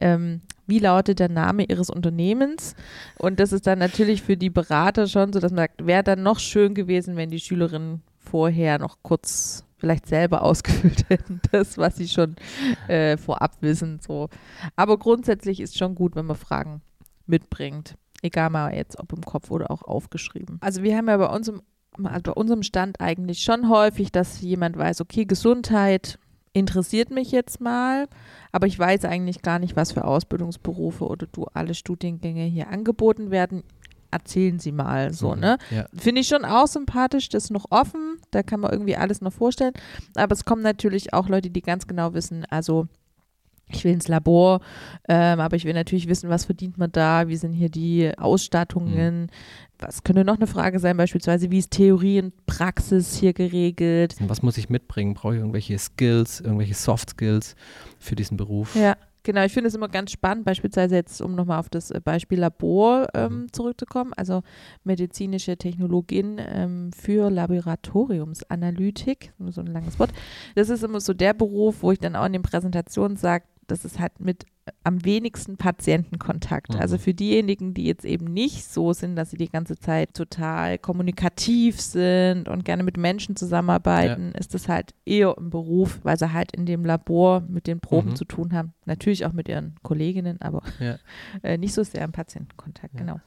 ähm, 0.00 0.42
wie 0.66 0.78
lautet 0.78 1.18
der 1.18 1.30
Name 1.30 1.64
Ihres 1.64 1.90
Unternehmens? 1.90 2.74
Und 3.18 3.40
das 3.40 3.52
ist 3.52 3.66
dann 3.66 3.78
natürlich 3.78 4.22
für 4.22 4.36
die 4.36 4.50
Berater 4.50 5.06
schon 5.06 5.32
so, 5.32 5.40
dass 5.40 5.52
man 5.52 5.64
sagt, 5.64 5.86
wäre 5.86 6.02
dann 6.02 6.22
noch 6.22 6.38
schön 6.38 6.74
gewesen, 6.74 7.16
wenn 7.16 7.30
die 7.30 7.40
Schülerinnen 7.40 8.02
vorher 8.18 8.78
noch 8.78 8.98
kurz 9.02 9.64
vielleicht 9.78 10.06
selber 10.06 10.42
ausgefüllt 10.48 11.08
hätten, 11.08 11.40
das, 11.50 11.78
was 11.78 11.96
sie 11.96 12.08
schon 12.08 12.36
äh, 12.88 13.16
vorab 13.16 13.56
wissen. 13.60 14.00
So. 14.06 14.28
Aber 14.76 14.98
grundsätzlich 14.98 15.60
ist 15.60 15.78
schon 15.78 15.94
gut, 15.94 16.14
wenn 16.16 16.26
man 16.26 16.36
Fragen 16.36 16.82
mitbringt. 17.26 17.96
Egal 18.22 18.50
mal 18.50 18.74
jetzt, 18.74 18.98
ob 18.98 19.12
im 19.12 19.22
Kopf 19.22 19.50
oder 19.50 19.70
auch 19.70 19.82
aufgeschrieben. 19.82 20.58
Also 20.60 20.82
wir 20.82 20.96
haben 20.96 21.08
ja 21.08 21.16
bei 21.16 21.28
uns 21.28 21.48
im, 21.48 21.62
also 22.02 22.22
bei 22.22 22.32
unserem 22.32 22.62
Stand 22.62 23.00
eigentlich 23.00 23.40
schon 23.40 23.68
häufig, 23.68 24.10
dass 24.10 24.40
jemand 24.40 24.76
weiß, 24.76 25.00
okay, 25.00 25.24
Gesundheit 25.24 26.18
interessiert 26.52 27.10
mich 27.10 27.30
jetzt 27.30 27.60
mal, 27.60 28.08
aber 28.52 28.66
ich 28.66 28.78
weiß 28.78 29.04
eigentlich 29.04 29.42
gar 29.42 29.58
nicht, 29.58 29.76
was 29.76 29.92
für 29.92 30.04
Ausbildungsberufe 30.04 31.06
oder 31.06 31.26
duale 31.26 31.74
Studiengänge 31.74 32.44
hier 32.44 32.68
angeboten 32.68 33.30
werden. 33.30 33.62
Erzählen 34.10 34.58
Sie 34.58 34.72
mal 34.72 35.12
so, 35.12 35.34
Mhm. 35.34 35.40
ne? 35.40 35.58
Ja. 35.70 35.86
Finde 35.94 36.22
ich 36.22 36.28
schon 36.28 36.44
auch 36.44 36.66
sympathisch, 36.66 37.28
das 37.28 37.44
ist 37.44 37.50
noch 37.50 37.66
offen, 37.70 38.16
da 38.30 38.42
kann 38.42 38.60
man 38.60 38.72
irgendwie 38.72 38.96
alles 38.96 39.20
noch 39.20 39.32
vorstellen. 39.32 39.74
Aber 40.16 40.32
es 40.32 40.44
kommen 40.44 40.62
natürlich 40.62 41.12
auch 41.12 41.28
Leute, 41.28 41.50
die 41.50 41.60
ganz 41.62 41.86
genau 41.86 42.14
wissen, 42.14 42.46
also 42.48 42.86
ich 43.70 43.84
will 43.84 43.92
ins 43.92 44.08
Labor, 44.08 44.60
ähm, 45.10 45.40
aber 45.40 45.56
ich 45.56 45.66
will 45.66 45.74
natürlich 45.74 46.08
wissen, 46.08 46.30
was 46.30 46.46
verdient 46.46 46.78
man 46.78 46.90
da, 46.90 47.28
wie 47.28 47.36
sind 47.36 47.52
hier 47.52 47.68
die 47.68 48.10
Ausstattungen. 48.16 49.30
Was 49.78 50.02
könnte 50.04 50.24
noch 50.24 50.36
eine 50.36 50.46
Frage 50.46 50.78
sein, 50.80 50.96
beispielsweise, 50.96 51.50
wie 51.50 51.58
ist 51.58 51.72
Theorie 51.72 52.20
und 52.22 52.46
Praxis 52.46 53.14
hier 53.16 53.34
geregelt? 53.34 54.16
Was 54.20 54.40
muss 54.42 54.56
ich 54.56 54.70
mitbringen? 54.70 55.12
Brauche 55.12 55.34
ich 55.34 55.40
irgendwelche 55.40 55.78
Skills, 55.78 56.40
irgendwelche 56.40 56.72
Soft 56.74 57.10
Skills 57.10 57.56
für 57.98 58.16
diesen 58.16 58.38
Beruf? 58.38 58.74
Ja, 58.74 58.96
genau. 59.22 59.44
Ich 59.44 59.52
finde 59.52 59.68
es 59.68 59.74
immer 59.74 59.88
ganz 59.88 60.12
spannend, 60.12 60.44
beispielsweise 60.44 60.96
jetzt, 60.96 61.20
um 61.20 61.34
nochmal 61.34 61.58
auf 61.58 61.68
das 61.68 61.90
äh, 61.90 62.00
Beispiel 62.02 62.38
Labor 62.38 63.08
ähm, 63.14 63.42
Mhm. 63.42 63.52
zurückzukommen, 63.52 64.12
also 64.16 64.42
medizinische 64.84 65.56
Technologien 65.56 66.36
ähm, 66.38 66.90
für 66.92 67.30
Laboratoriumsanalytik, 67.30 69.32
so 69.50 69.60
ein 69.60 69.66
langes 69.66 69.98
Wort. 69.98 70.10
Das 70.54 70.68
ist 70.68 70.82
immer 70.84 71.00
so 71.00 71.14
der 71.14 71.34
Beruf, 71.34 71.82
wo 71.82 71.92
ich 71.92 71.98
dann 71.98 72.16
auch 72.16 72.26
in 72.26 72.32
den 72.32 72.42
Präsentationen 72.42 73.16
sage, 73.16 73.44
das 73.66 73.84
ist 73.84 73.98
halt 74.00 74.20
mit 74.20 74.44
am 74.84 75.04
wenigsten 75.04 75.56
Patientenkontakt. 75.56 76.74
Mhm. 76.74 76.80
Also 76.80 76.98
für 76.98 77.14
diejenigen, 77.14 77.74
die 77.74 77.84
jetzt 77.84 78.04
eben 78.04 78.26
nicht 78.26 78.64
so 78.64 78.92
sind, 78.92 79.16
dass 79.16 79.30
sie 79.30 79.36
die 79.36 79.48
ganze 79.50 79.76
Zeit 79.76 80.14
total 80.14 80.78
kommunikativ 80.78 81.80
sind 81.80 82.48
und 82.48 82.64
gerne 82.64 82.82
mit 82.82 82.96
Menschen 82.96 83.36
zusammenarbeiten, 83.36 84.32
ist 84.32 84.54
das 84.54 84.68
halt 84.68 84.94
eher 85.04 85.36
ein 85.38 85.50
Beruf, 85.50 86.00
weil 86.02 86.18
sie 86.18 86.32
halt 86.32 86.52
in 86.54 86.66
dem 86.66 86.84
Labor 86.84 87.40
mit 87.48 87.66
den 87.66 87.80
Proben 87.80 88.10
Mhm. 88.10 88.16
zu 88.16 88.24
tun 88.24 88.52
haben. 88.52 88.72
Natürlich 88.86 89.26
auch 89.26 89.32
mit 89.32 89.48
ihren 89.48 89.74
Kolleginnen, 89.82 90.40
aber 90.40 90.62
Ja. 90.80 90.98
äh, 91.42 91.58
nicht 91.58 91.74
so 91.74 91.82
sehr 91.82 92.04
im 92.04 92.12
Patientenkontakt, 92.12 92.94
Ja. 92.94 93.00
genau. 93.00 93.20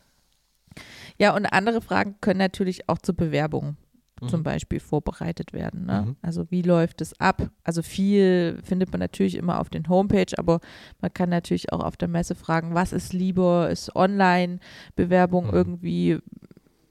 Ja, 1.18 1.36
und 1.36 1.46
andere 1.46 1.82
Fragen 1.82 2.16
können 2.22 2.38
natürlich 2.40 2.88
auch 2.88 2.98
zur 2.98 3.16
Bewerbung 3.16 3.76
Mhm. 4.22 4.30
zum 4.30 4.44
Beispiel 4.44 4.80
vorbereitet 4.80 5.52
werden. 5.54 5.86
Ne? 5.86 6.04
Mhm. 6.08 6.16
Also 6.22 6.50
wie 6.52 6.62
läuft 6.62 7.02
es 7.02 7.20
ab? 7.20 7.50
Also 7.64 7.82
viel 7.82 8.60
findet 8.64 8.92
man 8.92 9.00
natürlich 9.00 9.36
immer 9.36 9.60
auf 9.60 9.70
den 9.70 9.90
Homepage, 9.90 10.34
aber 10.38 10.60
man 11.02 11.14
kann 11.14 11.30
natürlich 11.30 11.74
auch 11.74 11.82
auf 11.84 11.98
der 11.98 12.08
Messe 12.08 12.36
fragen, 12.36 12.74
was 12.76 12.94
ist 12.94 13.14
lieber? 13.14 13.70
Ist 13.70 13.96
Online-Bewerbung 13.96 15.48
Mhm. 15.48 15.54
irgendwie 15.54 16.20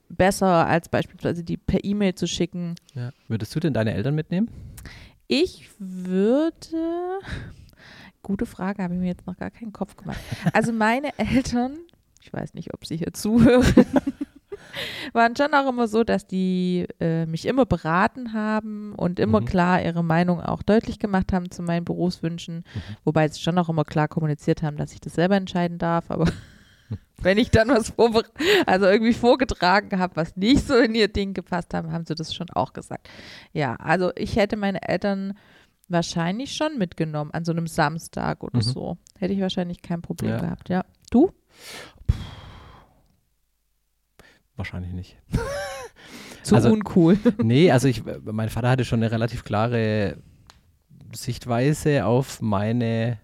besser 0.08 0.66
als 0.66 0.88
beispielsweise 0.88 1.44
die 1.44 1.56
per 1.56 1.84
E-Mail 1.84 2.14
zu 2.16 2.26
schicken? 2.26 2.74
Ja. 2.94 3.10
Würdest 3.28 3.54
du 3.54 3.60
denn 3.60 3.72
deine 3.72 3.94
Eltern 3.94 4.14
mitnehmen? 4.16 4.48
Ich 5.28 5.70
würde, 5.78 7.20
gute 8.22 8.46
Frage, 8.46 8.82
habe 8.82 8.94
ich 8.94 9.00
mir 9.00 9.06
jetzt 9.06 9.26
noch 9.26 9.36
gar 9.36 9.50
keinen 9.52 9.72
Kopf 9.72 9.96
gemacht. 9.96 10.18
Also 10.52 10.72
meine 10.72 11.10
Eltern, 11.18 11.78
ich 12.20 12.32
weiß 12.32 12.54
nicht, 12.54 12.74
ob 12.74 12.84
sie 12.84 12.96
hier 12.96 13.12
zuhören, 13.12 13.64
waren 15.12 15.36
schon 15.36 15.52
auch 15.54 15.68
immer 15.68 15.88
so, 15.88 16.04
dass 16.04 16.26
die 16.26 16.86
äh, 17.00 17.26
mich 17.26 17.46
immer 17.46 17.66
beraten 17.66 18.32
haben 18.32 18.94
und 18.94 19.18
immer 19.20 19.40
Mhm. 19.40 19.44
klar 19.46 19.82
ihre 19.82 20.04
Meinung 20.04 20.40
auch 20.40 20.62
deutlich 20.62 20.98
gemacht 20.98 21.32
haben 21.32 21.50
zu 21.50 21.62
meinen 21.62 21.84
Berufswünschen, 21.84 22.64
wobei 23.04 23.28
sie 23.28 23.40
schon 23.40 23.58
auch 23.58 23.68
immer 23.68 23.84
klar 23.84 24.08
kommuniziert 24.08 24.62
haben, 24.62 24.76
dass 24.76 24.92
ich 24.92 25.00
das 25.00 25.14
selber 25.14 25.36
entscheiden 25.36 25.78
darf, 25.78 26.10
aber 26.10 26.24
wenn 27.22 27.36
ich 27.38 27.50
dann 27.50 27.68
was 27.68 27.90
vorbe 27.90 28.22
also 28.66 28.86
irgendwie 28.86 29.12
vorgetragen 29.12 29.98
habe, 29.98 30.16
was 30.16 30.36
nicht 30.36 30.66
so 30.66 30.74
in 30.76 30.94
ihr 30.94 31.08
Ding 31.08 31.34
gepasst 31.34 31.74
haben, 31.74 31.92
haben 31.92 32.06
sie 32.06 32.14
das 32.14 32.34
schon 32.34 32.48
auch 32.50 32.72
gesagt. 32.72 33.08
Ja, 33.52 33.74
also 33.76 34.10
ich 34.16 34.36
hätte 34.36 34.56
meine 34.56 34.80
Eltern 34.88 35.34
wahrscheinlich 35.88 36.54
schon 36.54 36.78
mitgenommen, 36.78 37.32
an 37.32 37.44
so 37.44 37.50
einem 37.52 37.66
Samstag 37.66 38.44
oder 38.44 38.58
Mhm. 38.58 38.62
so. 38.62 38.96
Hätte 39.18 39.34
ich 39.34 39.40
wahrscheinlich 39.40 39.82
kein 39.82 40.02
Problem 40.02 40.30
Ja. 40.30 40.38
gehabt, 40.38 40.68
ja. 40.68 40.84
Du? 41.10 41.32
Wahrscheinlich 44.60 44.92
nicht. 44.92 45.16
Zu 46.42 46.54
Also- 46.54 46.70
uncool. 46.70 47.18
nee, 47.42 47.70
also 47.70 47.88
ich, 47.88 48.02
mein 48.24 48.50
Vater 48.50 48.68
hatte 48.70 48.84
schon 48.84 49.00
eine 49.00 49.10
relativ 49.10 49.42
klare 49.44 50.18
Sichtweise 51.14 52.04
auf 52.06 52.40
meine 52.40 53.18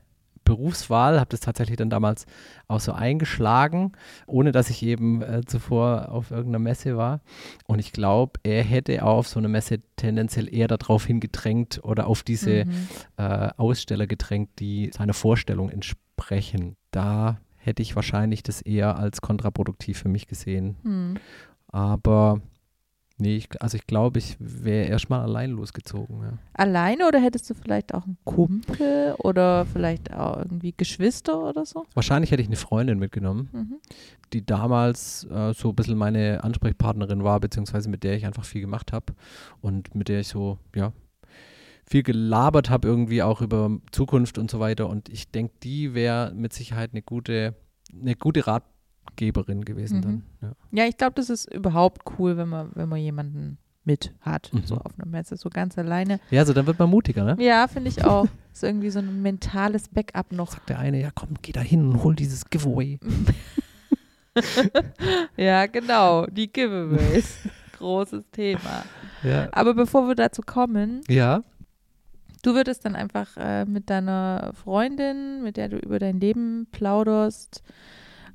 Berufswahl, 0.44 1.18
habe 1.18 1.30
das 1.30 1.40
tatsächlich 1.40 1.76
dann 1.76 1.90
damals 1.90 2.24
auch 2.68 2.78
so 2.80 2.92
eingeschlagen, 2.92 3.92
ohne 4.26 4.52
dass 4.52 4.70
ich 4.70 4.82
eben 4.84 5.20
äh, 5.22 5.40
zuvor 5.44 6.10
auf 6.12 6.30
irgendeiner 6.30 6.60
Messe 6.60 6.96
war. 6.96 7.20
Und 7.66 7.80
ich 7.80 7.92
glaube, 7.92 8.38
er 8.44 8.62
hätte 8.62 9.04
auch 9.04 9.18
auf 9.18 9.28
so 9.28 9.40
eine 9.40 9.48
Messe 9.48 9.80
tendenziell 9.96 10.52
eher 10.52 10.68
darauf 10.68 11.04
hingedrängt 11.06 11.80
oder 11.82 12.06
auf 12.06 12.22
diese 12.22 12.64
Mhm. 12.64 12.88
äh, 13.16 13.48
Aussteller 13.56 14.06
gedrängt, 14.06 14.50
die 14.60 14.90
seiner 14.96 15.14
Vorstellung 15.14 15.68
entsprechen. 15.68 16.76
Da 16.92 17.38
hätte 17.66 17.82
ich 17.82 17.94
wahrscheinlich 17.96 18.42
das 18.42 18.62
eher 18.62 18.96
als 18.96 19.20
kontraproduktiv 19.20 19.98
für 19.98 20.08
mich 20.08 20.26
gesehen. 20.26 20.76
Hm. 20.82 21.14
Aber 21.68 22.40
nee, 23.18 23.36
ich, 23.36 23.48
also 23.60 23.76
ich 23.76 23.86
glaube, 23.86 24.18
ich 24.18 24.36
wäre 24.38 24.86
erstmal 24.86 25.20
allein 25.20 25.50
losgezogen. 25.50 26.22
Ja. 26.22 26.38
Alleine 26.54 27.06
oder 27.08 27.20
hättest 27.20 27.50
du 27.50 27.54
vielleicht 27.54 27.92
auch 27.94 28.04
einen 28.04 28.16
Kumpel 28.24 29.14
oder 29.18 29.66
vielleicht 29.66 30.12
auch 30.12 30.38
irgendwie 30.38 30.72
Geschwister 30.76 31.38
oder 31.42 31.66
so? 31.66 31.84
Wahrscheinlich 31.94 32.30
hätte 32.30 32.42
ich 32.42 32.48
eine 32.48 32.56
Freundin 32.56 32.98
mitgenommen, 32.98 33.48
Mhm. 33.52 33.76
die 34.32 34.44
damals 34.46 35.24
äh, 35.24 35.52
so 35.54 35.70
ein 35.70 35.74
bisschen 35.74 35.98
meine 35.98 36.44
Ansprechpartnerin 36.44 37.24
war, 37.24 37.40
beziehungsweise 37.40 37.88
mit 37.90 38.04
der 38.04 38.16
ich 38.16 38.26
einfach 38.26 38.44
viel 38.44 38.60
gemacht 38.60 38.92
habe 38.92 39.14
und 39.60 39.94
mit 39.94 40.08
der 40.08 40.20
ich 40.20 40.28
so, 40.28 40.58
ja, 40.74 40.92
viel 41.88 42.02
gelabert 42.02 42.68
habe 42.70 42.88
irgendwie 42.88 43.22
auch 43.22 43.40
über 43.42 43.70
Zukunft 43.92 44.38
und 44.38 44.50
so 44.50 44.58
weiter. 44.60 44.88
Und 44.88 45.08
ich 45.08 45.30
denke, 45.30 45.54
die 45.62 45.94
wäre 45.94 46.32
mit 46.34 46.52
Sicherheit 46.52 46.90
eine 46.92 47.02
gute, 47.02 47.54
eine 47.92 48.16
gute 48.16 48.46
Ratgeberin 48.46 49.64
gewesen 49.64 49.98
Mhm. 49.98 50.02
dann. 50.02 50.22
Ja. 50.42 50.52
Ja, 50.72 50.88
ich 50.88 50.96
glaube, 50.96 51.14
das 51.14 51.30
ist 51.30 51.52
überhaupt 51.54 52.02
cool, 52.18 52.36
wenn 52.36 52.48
man, 52.48 52.70
wenn 52.74 52.88
man 52.88 52.98
jemanden 52.98 53.58
mit 53.84 54.12
hat, 54.20 54.50
Mhm. 54.52 54.62
so 54.64 54.76
auf 54.78 54.98
einer 54.98 55.06
Messe, 55.08 55.36
so 55.36 55.48
ganz 55.48 55.78
alleine. 55.78 56.18
ja, 56.32 56.44
so 56.44 56.52
dann 56.52 56.66
wird 56.66 56.78
man 56.80 56.90
mutiger, 56.90 57.22
ne? 57.22 57.36
Ja, 57.42 57.68
finde 57.68 57.88
ich 57.90 58.04
auch. 58.04 58.26
ist 58.52 58.64
irgendwie 58.64 58.90
so 58.90 58.98
ein 58.98 59.22
mentales 59.22 59.88
Backup 59.88 60.32
noch. 60.32 60.50
Sagt 60.50 60.70
der 60.70 60.80
eine, 60.80 61.00
ja 61.00 61.10
komm, 61.14 61.34
geh 61.42 61.52
da 61.52 61.60
hin 61.60 61.86
und 61.86 62.02
hol 62.02 62.16
dieses 62.16 62.44
Giveaway. 62.50 62.98
Ja, 65.36 65.66
genau, 65.66 66.26
die 66.26 66.52
Giveaways. 66.52 67.38
Großes 67.78 68.24
Thema. 68.32 68.84
Ja. 69.22 69.48
Aber 69.52 69.74
bevor 69.74 70.06
wir 70.08 70.14
dazu 70.14 70.42
kommen, 70.42 71.00
Ja. 71.08 71.42
Du 72.46 72.54
würdest 72.54 72.84
dann 72.84 72.96
einfach 72.96 73.36
äh, 73.36 73.64
mit 73.64 73.90
deiner 73.90 74.52
Freundin, 74.54 75.42
mit 75.42 75.56
der 75.56 75.68
du 75.68 75.78
über 75.78 75.98
dein 75.98 76.20
Leben 76.20 76.68
plauderst 76.70 77.62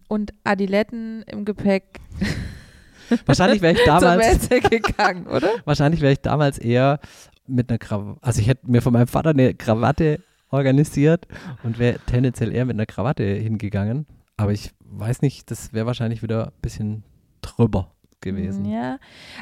und 0.07 0.33
Adiletten 0.43 1.23
im 1.23 1.45
Gepäck 1.45 2.01
Wahrscheinlich 3.25 3.61
wäre 3.61 3.73
ich 3.73 3.83
damals, 3.83 4.47
gegangen, 4.47 5.27
oder? 5.27 5.49
wahrscheinlich 5.65 6.01
wäre 6.01 6.13
ich 6.13 6.21
damals 6.21 6.57
eher 6.57 6.99
mit 7.45 7.69
einer 7.69 7.77
Krawatte, 7.77 8.19
also 8.21 8.39
ich 8.39 8.47
hätte 8.47 8.69
mir 8.69 8.81
von 8.81 8.93
meinem 8.93 9.07
Vater 9.07 9.31
eine 9.31 9.53
Krawatte 9.53 10.21
organisiert 10.49 11.27
und 11.63 11.79
wäre 11.79 11.99
tendenziell 12.05 12.53
eher 12.53 12.65
mit 12.65 12.75
einer 12.75 12.85
Krawatte 12.85 13.23
hingegangen. 13.23 14.05
Aber 14.37 14.51
ich 14.51 14.71
weiß 14.79 15.21
nicht, 15.21 15.51
das 15.51 15.73
wäre 15.73 15.85
wahrscheinlich 15.85 16.23
wieder 16.23 16.47
ein 16.47 16.61
bisschen 16.61 17.03
drüber 17.41 17.91
gewesen. 18.21 18.65
Ja, 18.65 18.97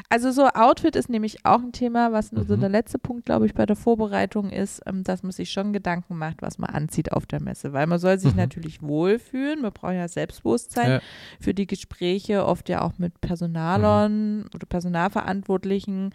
also 0.08 0.30
so 0.32 0.46
Outfit 0.48 0.96
ist 0.96 1.08
nämlich 1.08 1.44
auch 1.44 1.60
ein 1.60 1.72
Thema, 1.72 2.12
was 2.12 2.32
nur 2.32 2.44
so 2.44 2.56
Mhm. 2.56 2.60
der 2.60 2.68
letzte 2.70 2.98
Punkt, 2.98 3.26
glaube 3.26 3.46
ich, 3.46 3.54
bei 3.54 3.66
der 3.66 3.76
Vorbereitung 3.76 4.50
ist, 4.50 4.80
ähm, 4.86 5.04
dass 5.04 5.22
man 5.22 5.32
sich 5.32 5.50
schon 5.52 5.72
Gedanken 5.72 6.16
macht, 6.16 6.42
was 6.42 6.58
man 6.58 6.70
anzieht 6.70 7.12
auf 7.12 7.26
der 7.26 7.40
Messe, 7.42 7.72
weil 7.72 7.86
man 7.86 7.98
soll 7.98 8.18
sich 8.18 8.32
Mhm. 8.32 8.38
natürlich 8.38 8.82
wohlfühlen, 8.82 9.62
man 9.62 9.72
braucht 9.72 9.94
ja 9.94 10.08
Selbstbewusstsein 10.08 10.90
Ja. 10.90 11.00
für 11.40 11.54
die 11.54 11.66
Gespräche, 11.66 12.44
oft 12.46 12.68
ja 12.68 12.82
auch 12.82 12.98
mit 12.98 13.20
Personalern 13.20 14.38
Mhm. 14.38 14.44
oder 14.54 14.66
Personalverantwortlichen. 14.66 16.14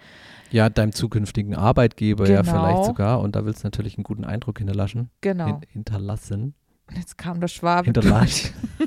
Ja, 0.51 0.69
deinem 0.69 0.91
zukünftigen 0.91 1.55
Arbeitgeber 1.55 2.29
ja 2.29 2.41
Genau. 2.41 2.51
vielleicht 2.53 2.85
sogar. 2.85 3.19
Und 3.19 3.35
da 3.35 3.45
willst 3.45 3.63
du 3.63 3.67
natürlich 3.67 3.97
einen 3.97 4.03
guten 4.03 4.23
Eindruck 4.25 4.57
hinterlassen. 4.57 5.09
Genau. 5.21 5.45
Hin, 5.45 5.57
hinterlassen. 5.69 6.53
Jetzt 6.95 7.17
kam 7.17 7.39
der 7.39 7.47
Schwabe. 7.47 7.85
Hinterlassen. 7.85 8.53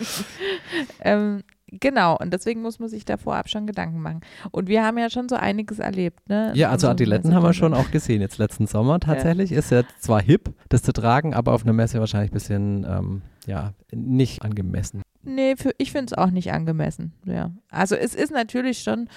Ähm, 1.00 1.42
genau, 1.72 2.16
und 2.18 2.32
deswegen 2.32 2.62
muss 2.62 2.78
man 2.78 2.88
sich 2.88 3.04
da 3.04 3.16
vorab 3.16 3.48
schon 3.48 3.66
Gedanken 3.66 4.00
machen. 4.00 4.20
Und 4.50 4.68
wir 4.68 4.84
haben 4.84 4.98
ja 4.98 5.10
schon 5.10 5.28
so 5.28 5.36
einiges 5.36 5.78
erlebt, 5.78 6.28
ne? 6.28 6.52
Ja, 6.54 6.70
also 6.70 6.86
So 6.86 6.90
Adiletten 6.92 7.34
haben 7.34 7.42
wir 7.42 7.52
schon 7.52 7.74
auch 7.74 7.90
gesehen 7.90 8.20
jetzt 8.20 8.38
letzten 8.38 8.66
Sommer 8.66 9.00
tatsächlich. 9.00 9.52
Ist 9.52 9.70
ja 9.70 9.82
zwar 9.98 10.22
hip, 10.22 10.52
das 10.68 10.82
zu 10.82 10.92
tragen, 10.92 11.34
aber 11.34 11.52
auf 11.52 11.62
einer 11.64 11.72
Messe 11.72 12.00
wahrscheinlich 12.00 12.30
ein 12.30 12.34
bisschen, 12.34 12.84
ähm, 12.88 13.22
ja, 13.46 13.72
nicht 13.92 14.42
angemessen. 14.42 15.02
Nee, 15.22 15.54
für, 15.56 15.72
ich 15.76 15.92
finde 15.92 16.12
es 16.12 16.18
auch 16.18 16.30
nicht 16.30 16.50
angemessen. 16.52 17.12
Ja. 17.26 17.50
Also 17.68 17.94
es 17.94 18.14
ist 18.14 18.32
natürlich 18.32 18.78
schon 18.78 19.08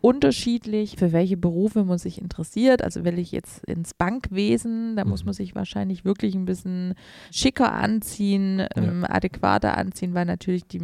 unterschiedlich, 0.00 0.96
für 0.96 1.12
welche 1.12 1.36
Berufe 1.36 1.84
man 1.84 1.98
sich 1.98 2.20
interessiert. 2.20 2.82
Also 2.82 3.04
will 3.04 3.18
ich 3.18 3.30
jetzt 3.32 3.64
ins 3.66 3.92
Bankwesen, 3.92 4.96
da 4.96 5.04
muss 5.04 5.22
Mhm. 5.22 5.26
man 5.26 5.34
sich 5.34 5.54
wahrscheinlich 5.54 6.04
wirklich 6.04 6.34
ein 6.34 6.46
bisschen 6.46 6.94
schicker 7.30 7.72
anziehen, 7.72 8.66
ähm, 8.74 9.04
adäquater 9.06 9.76
anziehen, 9.76 10.14
weil 10.14 10.24
natürlich 10.24 10.64
die 10.66 10.80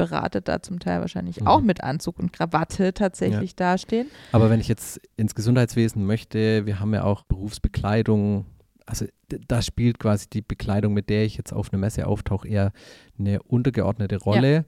Berater 0.00 0.40
da 0.40 0.62
zum 0.62 0.78
Teil 0.80 1.00
wahrscheinlich 1.00 1.40
Mhm. 1.40 1.46
auch 1.46 1.60
mit 1.60 1.82
Anzug 1.82 2.18
und 2.18 2.32
Krawatte 2.32 2.94
tatsächlich 2.94 3.54
dastehen. 3.56 4.08
Aber 4.32 4.48
wenn 4.50 4.60
ich 4.60 4.68
jetzt 4.68 5.00
ins 5.16 5.34
Gesundheitswesen 5.34 6.06
möchte, 6.06 6.64
wir 6.66 6.80
haben 6.80 6.94
ja 6.94 7.04
auch 7.04 7.22
Berufsbekleidung. 7.24 8.46
Also 8.86 9.06
da 9.48 9.62
spielt 9.62 9.98
quasi 9.98 10.28
die 10.28 10.42
Bekleidung, 10.42 10.94
mit 10.94 11.08
der 11.10 11.24
ich 11.24 11.36
jetzt 11.36 11.52
auf 11.52 11.72
einer 11.72 11.78
Messe 11.80 12.06
auftauche, 12.06 12.48
eher 12.48 12.72
eine 13.18 13.42
untergeordnete 13.42 14.16
Rolle. 14.16 14.64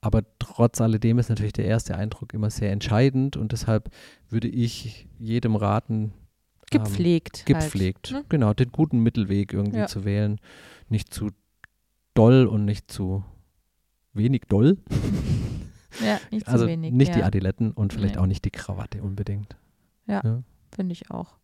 Aber 0.00 0.22
trotz 0.38 0.80
alledem 0.80 1.18
ist 1.18 1.28
natürlich 1.28 1.52
der 1.52 1.66
erste 1.66 1.94
Eindruck 1.94 2.32
immer 2.32 2.48
sehr 2.50 2.72
entscheidend 2.72 3.36
und 3.36 3.52
deshalb 3.52 3.90
würde 4.30 4.48
ich 4.48 5.06
jedem 5.18 5.56
raten, 5.56 6.14
ähm, 6.72 6.82
Gepflegt. 6.84 7.44
gepflegt, 7.46 8.12
ne? 8.12 8.24
genau, 8.28 8.54
den 8.54 8.72
guten 8.72 9.00
Mittelweg 9.00 9.52
irgendwie 9.52 9.80
Ja. 9.80 9.86
zu 9.86 10.04
wählen. 10.04 10.40
Nicht 10.88 11.12
zu 11.12 11.28
doll 12.14 12.46
und 12.46 12.64
nicht 12.64 12.90
zu 12.90 13.22
wenig 14.14 14.42
doll. 14.48 14.78
Ja, 16.02 16.18
nicht 16.30 16.46
zu 16.46 16.52
also 16.52 16.66
wenig. 16.66 16.92
nicht 16.92 17.14
die 17.14 17.18
ja, 17.18 17.26
Adiletten 17.26 17.72
und 17.72 17.92
vielleicht 17.92 18.14
Nee. 18.14 18.20
auch 18.20 18.26
nicht 18.26 18.44
die 18.44 18.50
Krawatte 18.50 19.02
unbedingt. 19.02 19.56
Finde 20.06 20.92
ich 20.92 21.10
auch. 21.10 21.34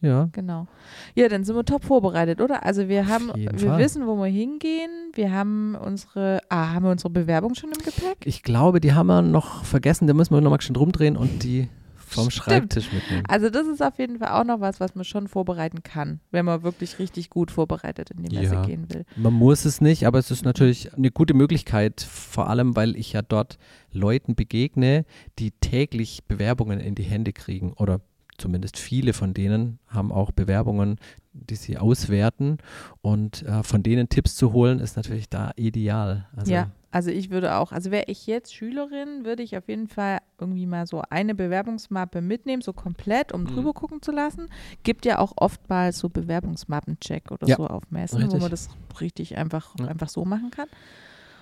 Ja. 0.00 0.28
Genau. 0.32 0.68
Ja, 1.16 1.28
dann 1.28 1.42
sind 1.44 1.56
wir 1.56 1.64
top 1.64 1.84
vorbereitet, 1.84 2.40
oder? 2.40 2.64
Also 2.64 2.88
wir 2.88 3.08
haben, 3.08 3.32
wir 3.34 3.50
Fall. 3.58 3.78
wissen, 3.78 4.06
wo 4.06 4.16
wir 4.16 4.26
hingehen. 4.30 4.90
Wir 5.14 5.32
haben 5.32 5.74
unsere, 5.74 6.40
ah, 6.48 6.72
haben 6.72 6.84
wir 6.84 6.92
unsere 6.92 7.10
Bewerbung 7.10 7.54
schon 7.56 7.70
im 7.70 7.78
Gepäck? 7.78 8.18
Ich 8.24 8.44
glaube, 8.44 8.80
die 8.80 8.92
haben 8.92 9.08
wir 9.08 9.20
noch 9.22 9.64
vergessen, 9.64 10.06
da 10.06 10.14
müssen 10.14 10.32
wir 10.32 10.40
nochmal 10.40 10.60
schön 10.60 10.76
rumdrehen 10.76 11.16
und 11.16 11.42
die 11.42 11.68
vom 12.08 12.30
Stimmt. 12.30 12.44
Schreibtisch 12.44 12.92
mitnehmen. 12.92 13.24
Also 13.28 13.50
das 13.50 13.66
ist 13.66 13.82
auf 13.82 13.98
jeden 13.98 14.18
Fall 14.18 14.28
auch 14.40 14.44
noch 14.44 14.60
was, 14.60 14.80
was 14.80 14.94
man 14.94 15.04
schon 15.04 15.28
vorbereiten 15.28 15.82
kann, 15.82 16.20
wenn 16.30 16.44
man 16.44 16.62
wirklich 16.62 16.98
richtig 16.98 17.30
gut 17.30 17.50
vorbereitet 17.50 18.10
in 18.10 18.22
die 18.24 18.34
Messe 18.34 18.54
Ja. 18.54 18.62
gehen 18.66 18.86
will. 18.92 19.04
Man 19.16 19.32
muss 19.32 19.64
es 19.64 19.80
nicht, 19.80 20.06
aber 20.06 20.18
es 20.18 20.30
ist 20.30 20.44
natürlich 20.44 20.94
eine 20.94 21.10
gute 21.10 21.34
Möglichkeit, 21.34 22.00
vor 22.00 22.48
allem, 22.48 22.74
weil 22.76 22.96
ich 22.96 23.12
ja 23.12 23.22
dort 23.22 23.58
Leuten 23.92 24.34
begegne, 24.34 25.04
die 25.38 25.50
täglich 25.50 26.24
Bewerbungen 26.26 26.80
in 26.80 26.94
die 26.94 27.02
Hände 27.04 27.32
kriegen 27.32 27.72
oder 27.74 28.00
zumindest 28.38 28.78
viele 28.78 29.12
von 29.12 29.34
denen 29.34 29.78
haben 29.88 30.12
auch 30.12 30.30
Bewerbungen, 30.30 30.96
die 31.32 31.56
sie 31.56 31.76
auswerten 31.76 32.58
und 33.00 33.42
äh, 33.44 33.62
von 33.62 33.82
denen 33.82 34.08
Tipps 34.08 34.36
zu 34.36 34.52
holen, 34.52 34.78
ist 34.78 34.96
natürlich 34.96 35.28
da 35.28 35.50
ideal. 35.56 36.28
Also, 36.36 36.52
ja, 36.52 36.70
also 36.90 37.10
ich 37.10 37.30
würde 37.30 37.56
auch, 37.56 37.72
also 37.72 37.90
wäre 37.90 38.04
ich 38.06 38.26
jetzt 38.26 38.54
Schülerin, 38.54 39.24
würde 39.24 39.42
ich 39.42 39.56
auf 39.56 39.68
jeden 39.68 39.88
Fall 39.88 40.18
irgendwie 40.38 40.66
mal 40.66 40.86
so 40.86 41.02
eine 41.10 41.34
Bewerbungsmappe 41.34 42.20
mitnehmen, 42.22 42.62
so 42.62 42.72
komplett, 42.72 43.32
um 43.32 43.42
Mhm. 43.42 43.46
drüber 43.46 43.72
gucken 43.74 44.00
zu 44.02 44.10
lassen. 44.12 44.48
Gibt 44.84 45.04
ja 45.04 45.18
auch 45.18 45.32
oftmals 45.36 45.98
so 45.98 46.08
Bewerbungsmappencheck 46.08 47.30
oder 47.30 47.46
Ja, 47.46 47.56
so 47.56 47.66
auf 47.66 47.90
Messen, 47.90 48.18
wo 48.18 48.22
richtig. 48.22 48.40
man 48.40 48.50
das 48.50 48.68
richtig 49.00 49.36
einfach, 49.36 49.74
Ja. 49.78 49.86
einfach 49.86 50.08
so 50.08 50.24
machen 50.24 50.50
kann. 50.50 50.68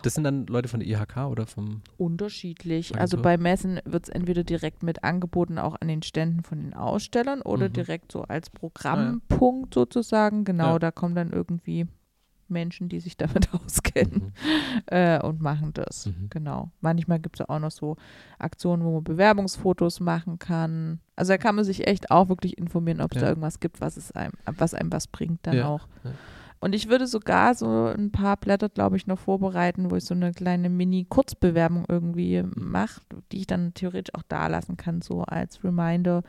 Das 0.03 0.15
sind 0.15 0.25
dann 0.25 0.47
Leute 0.47 0.69
von 0.69 0.81
der 0.81 0.89
IHK 0.89 1.27
oder 1.31 1.47
vom 1.47 1.81
Unterschiedlich. 1.97 2.89
Agentur. 2.91 3.01
Also 3.01 3.17
bei 3.19 3.37
Messen 3.39 3.81
wird 3.85 4.05
es 4.05 4.09
entweder 4.09 4.45
direkt 4.45 4.83
mit 4.83 5.03
angeboten, 5.03 5.59
auch 5.59 5.75
an 5.81 5.89
den 5.89 6.03
Ständen 6.03 6.43
von 6.43 6.61
den 6.61 6.75
Ausstellern 6.75 7.43
oder 7.43 7.69
Mhm. 7.69 7.73
direkt 7.73 8.13
so 8.13 8.23
als 8.23 8.51
Programmpunkt 8.51 9.75
sozusagen. 9.75 10.45
Genau, 10.45 10.73
Ja. 10.75 10.79
da 10.79 10.91
kommen 10.91 11.15
dann 11.15 11.33
irgendwie 11.33 11.87
Menschen, 12.51 12.89
die 12.89 13.01
sich 13.01 13.17
damit 13.17 13.49
auskennen 13.67 13.97
Mhm. 14.27 14.33
äh, 14.87 15.21
und 15.23 15.41
machen 15.41 15.73
das. 15.75 16.07
Mhm. 16.07 16.29
Genau. 16.31 16.71
Manchmal 16.81 17.19
gibt 17.21 17.41
es 17.41 17.49
auch 17.49 17.59
noch 17.59 17.71
so 17.71 17.97
Aktionen, 18.39 18.85
wo 18.85 18.95
man 18.95 19.05
Bewerbungsfotos 19.05 20.01
machen 20.01 20.39
kann. 20.39 21.01
Also 21.17 21.33
da 21.33 21.39
kann 21.39 21.55
man 21.57 21.65
sich 21.65 21.87
echt 21.87 22.11
auch 22.11 22.29
wirklich 22.29 22.59
informieren, 22.59 23.01
ob 23.01 23.13
es 23.13 23.17
Ja. 23.17 23.23
da 23.23 23.29
irgendwas 23.31 23.61
gibt, 23.61 23.81
was 23.81 23.97
es 23.97 24.13
einem, 24.13 24.33
was 24.45 24.75
einem 24.75 24.93
was 24.93 25.07
bringt 25.07 25.41
dann 25.47 25.57
Ja, 25.57 25.69
auch. 25.69 25.87
ja. 26.05 26.13
Und 26.59 26.75
ich 26.75 26.89
würde 26.89 27.07
sogar 27.07 27.55
so 27.55 27.85
ein 27.87 28.11
paar 28.11 28.39
Blätter, 28.39 28.71
glaube 28.71 28.97
ich, 28.97 29.07
noch 29.07 29.19
vorbereiten, 29.19 29.91
wo 29.91 29.97
ich 29.97 30.05
so 30.05 30.15
eine 30.15 30.33
kleine 30.33 30.71
Mini-Kurzbewerbung 30.71 31.85
irgendwie 31.87 32.43
mache, 32.55 33.03
die 33.31 33.41
ich 33.41 33.47
dann 33.47 33.75
theoretisch 33.75 34.15
auch 34.15 34.23
da 34.27 34.47
lassen 34.47 34.79
kann, 34.79 35.03
so 35.03 35.23
als 35.23 35.63
Reminder, 35.63 36.23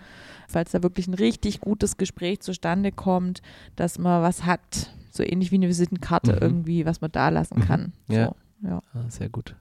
falls 0.49 0.71
da 0.71 0.83
wirklich 0.83 1.07
ein 1.07 1.13
richtig 1.13 1.61
gutes 1.61 1.95
Gespräch 1.95 2.41
zustande 2.41 2.91
kommt, 2.91 3.41
dass 3.77 3.99
man 3.99 4.21
was 4.21 4.45
hat, 4.45 4.93
so 5.17 5.23
ähnlich 5.23 5.51
wie 5.51 5.55
eine 5.55 5.67
Visitenkarte 5.67 6.33
Mhm. 6.33 6.37
irgendwie, 6.41 6.85
was 6.85 7.01
man 7.01 7.11
da 7.11 7.29
lassen 7.29 7.59
Mhm. 7.59 7.63
kann. 7.65 7.93
Ja. 8.07 8.25
So, 8.61 8.67
ja. 8.67 8.81
Ah, 8.93 9.09
sehr 9.09 9.29
gut. 9.29 9.55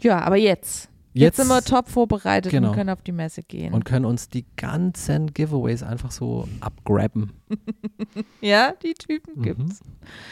ja, 0.00 0.20
aber 0.20 0.36
jetzt. 0.36 0.88
Jetzt, 1.14 1.36
sind 1.36 1.48
wir 1.48 1.60
top 1.60 1.90
vorbereitet 1.90 2.50
Genau. 2.52 2.70
und 2.70 2.74
können 2.74 2.88
auf 2.88 3.02
die 3.02 3.12
Messe 3.12 3.42
gehen. 3.42 3.74
und 3.74 3.84
können 3.84 4.06
uns 4.06 4.30
die 4.30 4.46
ganzen 4.56 5.34
Giveaways 5.34 5.82
einfach 5.82 6.10
so 6.10 6.48
abgraben. 6.60 7.32
ja, 8.40 8.72
die 8.82 8.94
Typen 8.94 9.38
Mhm. 9.38 9.42
gibt's. 9.42 9.80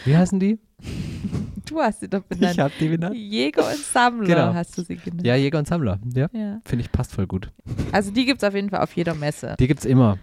Wie 0.06 0.16
heißen 0.16 0.40
die? 0.40 0.58
Du 1.66 1.78
hast 1.78 2.00
sie 2.00 2.08
doch 2.08 2.22
benannt. 2.24 2.54
Ich 2.54 2.58
habe 2.58 2.72
die 2.80 2.88
benannt. 2.88 3.14
Jäger 3.14 3.64
und 3.68 3.76
Sammler 3.76 4.26
Genau. 4.26 4.54
hast 4.54 4.76
du 4.76 4.82
sie 4.82 4.96
genannt. 4.96 5.24
Ja, 5.24 5.36
Jäger 5.36 5.58
und 5.58 5.68
Sammler. 5.68 6.00
Ja, 6.14 6.28
Ja. 6.32 6.58
finde 6.64 6.84
ich 6.84 6.90
passt 6.90 7.12
voll 7.12 7.26
gut. 7.28 7.52
Also 7.92 8.10
die 8.10 8.24
gibt 8.24 8.42
es 8.42 8.48
auf 8.48 8.54
jeden 8.54 8.70
Fall 8.70 8.80
auf 8.80 8.96
jeder 8.96 9.14
Messe. 9.14 9.54
Die 9.60 9.68
gibt's 9.68 9.84
immer. 9.84 10.18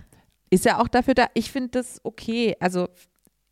Ist 0.50 0.66
ja 0.66 0.80
auch 0.80 0.88
dafür 0.88 1.14
da, 1.14 1.28
ich 1.34 1.52
finde 1.52 1.70
das 1.72 2.00
okay. 2.04 2.56
Also 2.60 2.88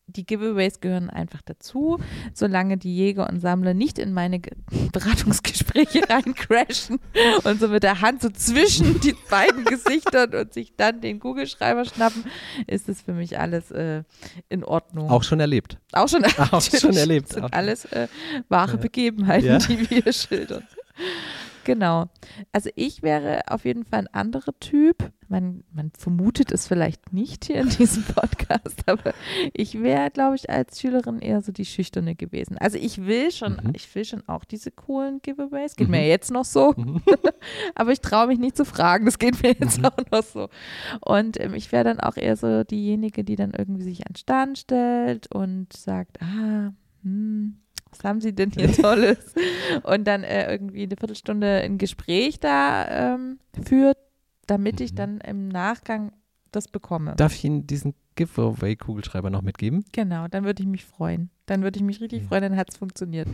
die 0.08 0.24
Giveaways 0.26 0.82
gehören 0.82 1.10
einfach 1.10 1.42
dazu, 1.42 2.00
solange 2.34 2.78
die 2.78 2.96
Jäger 2.96 3.28
und 3.28 3.40
Sammler 3.40 3.74
nicht 3.74 3.98
in 3.98 4.14
meine 4.14 4.40
Ge 4.40 4.54
Beratungsgespräche 4.94 6.04
reincrashen 6.10 7.00
und 7.44 7.60
so 7.60 7.68
mit 7.70 7.82
der 7.82 8.02
Hand 8.02 8.22
so 8.22 8.30
zwischen 8.30 9.00
die 9.02 9.16
beiden 9.32 9.66
Gesichtern 9.66 10.34
und 10.36 10.54
sich 10.54 10.76
dann 10.76 11.02
den 11.02 11.20
Kugelschreiber 11.20 11.86
schnappen, 11.86 12.24
ist 12.68 12.88
das 12.88 13.02
für 13.02 13.14
mich 13.14 13.40
alles 13.40 13.72
äh, 13.72 14.04
in 14.48 14.64
Ordnung. 14.64 15.10
Auch 15.10 15.24
schon 15.24 15.40
erlebt. 15.40 15.80
Auch 15.92 16.08
schon, 16.08 16.24
Auch 16.52 16.62
schon 16.62 16.96
erlebt. 16.96 17.30
Das 17.30 17.36
sind 17.36 17.44
Auch 17.46 17.52
alles 17.52 17.86
äh, 17.86 18.08
wahre 18.48 18.74
Ja. 18.74 18.78
Begebenheiten, 18.78 19.48
Ja. 19.48 19.58
die 19.58 19.90
wir 19.90 20.14
schildern. 20.14 20.68
Genau. 21.64 22.06
Also 22.52 22.70
ich 22.76 23.02
wäre 23.02 23.42
auf 23.48 23.66
jeden 23.66 23.86
Fall 23.86 24.02
ein 24.02 24.14
anderer 24.14 24.54
Typ. 24.60 25.12
Man, 25.28 25.64
man 25.74 25.92
vermutet 25.98 26.52
es 26.52 26.68
vielleicht 26.68 27.12
nicht 27.14 27.46
hier 27.46 27.58
in 27.62 27.70
diesem 27.70 28.04
Podcast, 28.16 28.84
aber 28.88 29.14
ich 29.54 29.82
wäre, 29.82 30.12
glaube 30.12 30.36
ich, 30.36 30.50
als 30.50 30.80
Schülerin 30.80 31.20
eher 31.20 31.42
so 31.42 31.52
die 31.52 31.66
Schüchterne 31.66 32.16
gewesen. 32.16 32.58
Also 32.60 32.78
ich 32.78 33.06
will 33.06 33.32
schon, 33.32 33.54
Mhm. 33.54 33.74
ich 33.76 33.94
will 33.96 34.06
schon 34.06 34.28
auch 34.28 34.46
diese 34.46 34.70
coolen 34.72 35.22
Giveaways. 35.24 35.76
Geht 35.76 35.88
Mhm. 35.88 35.92
mir 35.92 36.08
jetzt 36.08 36.30
noch 36.32 36.46
so, 36.46 36.74
Mhm. 36.78 37.02
aber 37.76 37.92
ich 37.92 38.02
traue 38.02 38.28
mich 38.28 38.38
nicht 38.40 38.56
zu 38.56 38.66
fragen. 38.66 39.06
Das 39.06 39.18
geht 39.18 39.42
mir 39.42 39.56
jetzt 39.60 39.80
Mhm. 39.80 39.86
auch 39.86 39.98
noch 40.12 40.24
so. 40.24 40.50
Und 41.02 41.40
ähm, 41.40 41.54
ich 41.56 41.72
wäre 41.72 41.84
dann 41.86 42.00
auch 42.00 42.18
eher 42.18 42.36
so 42.36 42.64
diejenige, 42.64 43.24
die 43.24 43.36
dann 43.36 43.52
irgendwie 43.58 43.84
sich 43.84 44.02
an 44.06 44.14
den 44.14 44.18
Stand 44.18 44.58
stellt 44.60 45.34
und 45.34 45.74
sagt, 45.74 46.22
ah, 46.22 46.72
hm, 47.04 47.58
was 47.90 48.04
haben 48.04 48.22
Sie 48.22 48.34
denn 48.36 48.52
hier 48.52 48.68
Tolles? 48.74 49.34
und 49.84 50.06
dann 50.06 50.24
äh, 50.24 50.52
irgendwie 50.52 50.84
eine 50.84 50.98
Viertelstunde 50.98 51.48
ein 51.62 51.78
Gespräch 51.78 52.40
da 52.40 53.16
ähm, 53.16 53.40
führt, 53.64 53.98
damit 54.48 54.82
ich 54.82 54.92
Mhm. 54.92 54.96
dann 54.96 55.18
im 55.22 55.48
Nachgang 55.48 56.12
das 56.52 56.68
bekomme. 56.68 57.16
Darf 57.18 57.34
ich 57.36 57.44
Ihnen 57.44 57.68
diesen 57.68 57.94
Giveaway-Kugelschreiber 58.16 59.30
noch 59.30 59.42
mitgeben? 59.42 59.84
Genau, 59.92 60.28
dann 60.28 60.46
würde 60.46 60.64
ich 60.64 60.70
mich 60.70 60.86
freuen. 60.86 61.30
Dann 61.48 61.64
würde 61.64 61.78
ich 61.78 61.84
mich 61.84 62.00
richtig 62.02 62.22
Ja. 62.24 62.28
freuen, 62.30 62.42
dann 62.44 62.56
hat 62.58 62.70
es 62.72 62.78
funktioniert. 62.78 63.28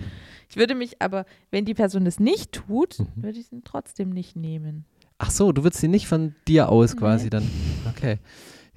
Ich 0.50 0.56
würde 0.58 0.76
mich 0.76 1.02
aber, 1.02 1.26
wenn 1.52 1.66
die 1.66 1.74
Person 1.74 2.06
das 2.06 2.20
nicht 2.20 2.52
tut, 2.52 3.00
Mhm. 3.00 3.24
würde 3.24 3.40
ich 3.40 3.52
ihn 3.52 3.64
trotzdem 3.64 4.10
nicht 4.10 4.36
nehmen. 4.36 4.86
Ach 5.20 5.30
so, 5.30 5.52
du 5.52 5.64
würdest 5.64 5.82
sie 5.82 5.88
nicht 5.88 6.08
von 6.08 6.34
dir 6.48 6.70
aus 6.70 6.94
Nee. 6.94 7.00
quasi 7.00 7.30
dann. 7.30 7.48
Okay. 7.90 8.18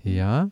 Ja. 0.03 0.51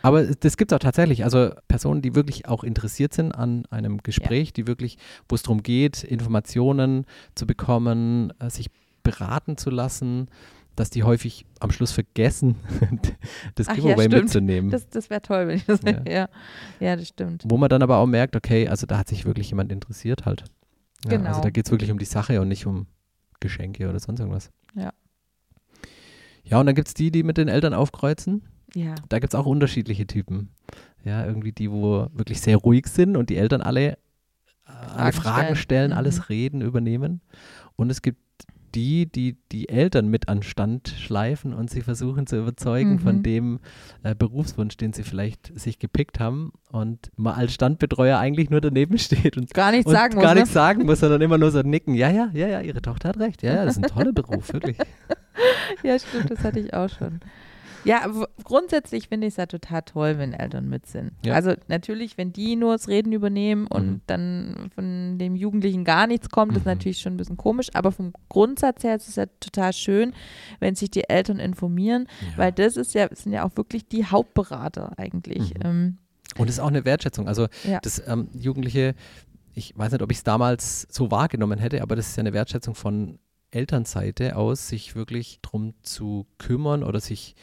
Aber 0.00 0.24
das 0.24 0.56
gibt 0.56 0.72
es 0.72 0.76
auch 0.76 0.80
tatsächlich. 0.80 1.24
Also 1.24 1.50
Personen, 1.68 2.00
die 2.00 2.14
wirklich 2.14 2.46
auch 2.48 2.64
interessiert 2.64 3.12
sind 3.12 3.32
an 3.32 3.66
einem 3.70 3.98
Gespräch, 3.98 4.52
die 4.52 4.66
wirklich, 4.66 4.96
wo 5.28 5.34
es 5.34 5.42
darum 5.42 5.62
geht, 5.62 6.02
Informationen 6.04 7.04
zu 7.34 7.46
bekommen, 7.46 8.32
äh, 8.38 8.48
sich 8.48 8.70
beraten 9.02 9.56
zu 9.58 9.68
lassen, 9.68 10.28
dass 10.76 10.90
die 10.90 11.02
häufig 11.02 11.44
am 11.60 11.70
Schluss 11.70 11.92
vergessen, 11.92 12.56
das 13.54 13.68
Ach 13.68 13.76
ja, 13.76 13.82
Giveaway 13.82 14.04
stimmt. 14.06 14.22
mitzunehmen. 14.24 14.70
Das, 14.70 14.88
das 14.88 15.10
wäre 15.10 15.20
toll, 15.22 15.48
wenn 15.48 15.56
ich 15.56 15.64
das. 15.66 15.80
Ja. 15.84 16.02
Ja. 16.08 16.28
Ja. 16.80 16.96
das 16.96 17.08
stimmt. 17.08 17.44
Wo 17.46 17.56
man 17.58 17.68
dann 17.68 17.82
aber 17.82 17.98
auch 17.98 18.06
merkt, 18.06 18.36
okay, 18.36 18.68
also 18.68 18.86
da 18.86 18.98
hat 18.98 19.08
sich 19.08 19.24
wirklich 19.24 19.50
jemand 19.50 19.70
interessiert 19.72 20.24
halt. 20.26 20.44
Ja, 21.04 21.10
Genau. 21.10 21.28
Also 21.28 21.40
da 21.42 21.50
geht 21.50 21.66
es 21.66 21.70
wirklich 21.72 21.90
um 21.90 21.98
die 21.98 22.04
Sache 22.04 22.40
und 22.40 22.48
nicht 22.48 22.66
um 22.66 22.86
Geschenke 23.40 23.88
oder 23.88 23.98
sonst 23.98 24.20
irgendwas. 24.20 24.50
Ja. 24.74 24.92
Ja, 26.44 26.58
und 26.60 26.66
dann 26.66 26.74
gibt 26.74 26.88
es 26.88 26.94
die, 26.94 27.10
die 27.10 27.22
mit 27.22 27.36
den 27.38 27.48
Eltern 27.48 27.74
aufkreuzen. 27.74 28.42
Ja. 28.74 28.94
Da 29.08 29.18
gibt 29.18 29.34
es 29.34 29.38
auch 29.38 29.46
unterschiedliche 29.46 30.06
Typen. 30.06 30.50
Ja, 31.04 31.24
irgendwie 31.26 31.52
die, 31.52 31.70
wo 31.70 32.06
wirklich 32.14 32.40
sehr 32.40 32.56
ruhig 32.56 32.86
sind 32.86 33.16
und 33.16 33.30
die 33.30 33.36
Eltern 33.36 33.60
alle, 33.60 33.92
äh, 33.92 33.96
alle 34.66 35.12
Fragen 35.12 35.12
Fragen 35.12 35.36
stellen. 35.44 35.56
stellen, 35.56 35.90
Mhm. 35.90 35.96
alles 35.96 36.28
reden, 36.28 36.60
übernehmen. 36.62 37.20
Und 37.76 37.90
es 37.90 38.02
gibt 38.02 38.20
die, 38.74 39.06
die 39.06 39.36
die 39.52 39.68
Eltern 39.68 40.08
mit 40.08 40.28
an 40.28 40.42
Stand 40.42 40.88
schleifen 40.88 41.52
und 41.52 41.70
sie 41.70 41.82
versuchen 41.82 42.26
zu 42.26 42.36
überzeugen 42.38 42.92
Mhm. 42.94 42.98
von 42.98 43.22
dem 43.22 43.60
äh, 44.02 44.14
Berufswunsch, 44.14 44.76
den 44.76 44.92
sie 44.92 45.02
vielleicht 45.02 45.58
sich 45.58 45.78
gepickt 45.78 46.18
haben 46.20 46.52
und 46.70 47.10
man 47.16 47.34
als 47.34 47.52
Standbetreuer 47.54 48.18
eigentlich 48.18 48.50
nur 48.50 48.60
daneben 48.60 48.98
steht 48.98 49.36
und 49.36 49.52
Gar 49.54 49.72
nichts 49.72 49.86
und 49.86 49.92
sagen 49.92 50.14
muss. 50.14 50.24
gar 50.24 50.34
ne? 50.34 50.40
nichts 50.40 50.54
sagen 50.54 50.84
muss, 50.86 51.00
sondern 51.00 51.20
immer 51.20 51.38
nur 51.38 51.50
so 51.50 51.60
nicken. 51.60 51.94
Ja, 51.94 52.10
ja, 52.10 52.30
ja, 52.32 52.48
ja, 52.48 52.60
ihre 52.60 52.82
Tochter 52.82 53.10
hat 53.10 53.18
recht. 53.18 53.42
Ja, 53.42 53.54
ja, 53.54 53.64
das 53.64 53.76
ist 53.76 53.84
ein 53.84 53.90
toller 53.90 54.12
Beruf, 54.12 54.52
wirklich. 54.52 54.76
Ja, 55.82 55.98
stimmt, 55.98 56.30
das 56.30 56.40
hatte 56.44 56.60
ich 56.60 56.74
auch 56.74 56.90
schon. 56.90 57.20
Ja, 57.84 58.06
grundsätzlich 58.44 59.08
finde 59.08 59.26
ich 59.26 59.32
es 59.32 59.36
ja 59.36 59.46
total 59.46 59.82
toll, 59.82 60.18
wenn 60.18 60.32
Eltern 60.32 60.68
mit 60.68 60.86
sind. 60.86 61.12
Ja. 61.24 61.34
Also 61.34 61.54
natürlich, 61.68 62.16
wenn 62.18 62.32
die 62.32 62.54
nur 62.56 62.72
das 62.72 62.88
Reden 62.88 63.12
übernehmen 63.12 63.66
und 63.66 63.86
Mhm. 63.86 64.00
dann 64.06 64.70
von 64.74 65.18
dem 65.18 65.34
Jugendlichen 65.36 65.84
gar 65.84 66.06
nichts 66.06 66.28
kommt, 66.30 66.56
ist 66.56 66.64
Mhm. 66.64 66.70
natürlich 66.72 66.98
schon 67.00 67.14
ein 67.14 67.16
bisschen 67.16 67.36
komisch. 67.36 67.68
Aber 67.74 67.90
vom 67.92 68.12
Grundsatz 68.28 68.84
her 68.84 68.96
ist 68.96 69.08
es 69.08 69.16
ja 69.16 69.26
total 69.40 69.72
schön, 69.72 70.12
wenn 70.60 70.74
sich 70.74 70.90
die 70.90 71.08
Eltern 71.08 71.38
informieren, 71.38 72.06
weil 72.36 72.52
das 72.52 72.76
ist 72.76 72.94
ja, 72.94 73.08
sind 73.14 73.32
ja 73.32 73.44
auch 73.44 73.56
wirklich 73.56 73.86
die 73.88 74.04
Hauptberater 74.06 74.92
eigentlich. 74.98 75.54
Mhm. 75.54 75.60
Ähm, 75.64 75.98
Und 76.38 76.48
es 76.48 76.54
ist 76.54 76.60
auch 76.60 76.68
eine 76.68 76.84
Wertschätzung. 76.84 77.28
Also 77.28 77.48
Ja. 77.64 77.80
das 77.82 78.02
ähm, 78.06 78.28
Jugendliche, 78.32 78.94
ich 79.54 79.76
weiß 79.76 79.92
nicht, 79.92 80.02
ob 80.02 80.10
ich 80.10 80.18
es 80.18 80.24
damals 80.24 80.86
so 80.90 81.10
wahrgenommen 81.10 81.58
hätte, 81.58 81.82
aber 81.82 81.94
das 81.96 82.08
ist 82.08 82.16
ja 82.16 82.20
eine 82.22 82.32
Wertschätzung 82.32 82.74
von 82.74 83.18
Elternseite 83.50 84.36
aus, 84.36 84.68
sich 84.68 84.94
wirklich 84.94 85.38
drum 85.42 85.74
zu 85.82 86.26
kümmern 86.38 86.82
oder 86.82 87.00
sich 87.00 87.34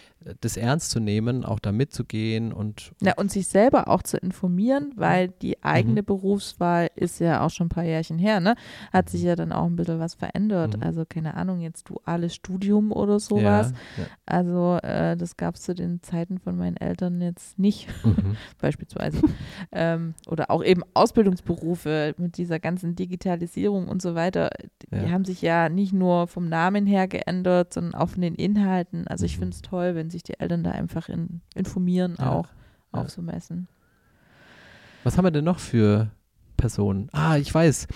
das 0.41 0.57
ernst 0.57 0.91
zu 0.91 0.99
nehmen, 0.99 1.45
auch 1.45 1.59
da 1.59 1.71
mitzugehen 1.71 2.51
und 2.51 2.91
Ja, 3.01 3.13
und 3.17 3.31
sich 3.31 3.47
selber 3.47 3.87
auch 3.87 4.03
zu 4.03 4.17
informieren, 4.17 4.91
weil 4.95 5.27
Mhm. 5.27 5.33
die 5.41 5.63
eigene 5.63 6.03
Berufswahl 6.03 6.89
ist 6.95 7.19
ja 7.19 7.45
auch 7.45 7.49
schon 7.49 7.67
ein 7.67 7.69
paar 7.69 7.85
Jährchen 7.85 8.19
her, 8.19 8.39
ne? 8.39 8.55
Hat 8.91 9.09
sich 9.09 9.21
ja 9.23 9.35
dann 9.35 9.51
auch 9.51 9.65
ein 9.65 9.75
bisschen 9.77 9.99
was 9.99 10.15
verändert. 10.15 10.75
Mhm. 10.77 10.83
Also, 10.83 11.05
keine 11.07 11.35
Ahnung, 11.35 11.61
jetzt 11.61 11.89
duales 11.89 12.35
Studium 12.35 12.91
oder 12.91 13.19
sowas. 13.19 13.73
Ja, 13.97 14.03
Also, 14.25 14.77
äh, 14.83 15.15
das 15.17 15.37
gab 15.37 15.55
es 15.55 15.61
zu 15.61 15.73
den 15.73 16.01
Zeiten 16.03 16.37
von 16.39 16.57
meinen 16.57 16.77
Eltern 16.77 17.21
jetzt 17.21 17.57
nicht, 17.57 17.87
ja. 18.03 18.09
Mhm. 18.09 18.35
beispielsweise. 18.59 19.21
ähm, 19.71 20.13
oder 20.27 20.51
auch 20.51 20.63
eben 20.63 20.83
Ausbildungsberufe 20.93 22.13
mit 22.17 22.37
dieser 22.37 22.59
ganzen 22.59 22.95
Digitalisierung 22.95 23.87
und 23.87 24.01
so 24.01 24.15
weiter. 24.15 24.49
Die 24.91 24.95
Ja. 24.95 25.09
haben 25.11 25.25
sich 25.25 25.41
ja 25.41 25.69
nicht 25.69 25.93
nur 25.93 26.27
vom 26.27 26.49
Namen 26.49 26.85
her 26.85 27.07
geändert, 27.07 27.73
sondern 27.73 27.95
auch 27.95 28.09
von 28.09 28.21
den 28.21 28.35
Inhalten. 28.35 29.07
Also, 29.07 29.25
ich 29.25 29.37
Mhm. 29.37 29.39
finde 29.41 29.55
es 29.55 29.61
toll, 29.61 29.95
wenn 29.95 30.08
sich 30.09 30.23
die 30.23 30.39
Eltern 30.39 30.63
da 30.63 30.71
einfach 30.71 31.09
in, 31.09 31.41
informieren, 31.55 32.15
Ja. 32.19 32.31
auch 32.31 32.47
Ja. 32.93 33.01
auf 33.01 33.09
so 33.09 33.21
Messen. 33.21 33.67
Was 35.03 35.17
haben 35.17 35.25
wir 35.25 35.31
denn 35.31 35.45
noch 35.45 35.59
für 35.59 36.09
Personen? 36.57 37.09
Ah, 37.13 37.37
ich 37.37 37.53
weiß. 37.53 37.87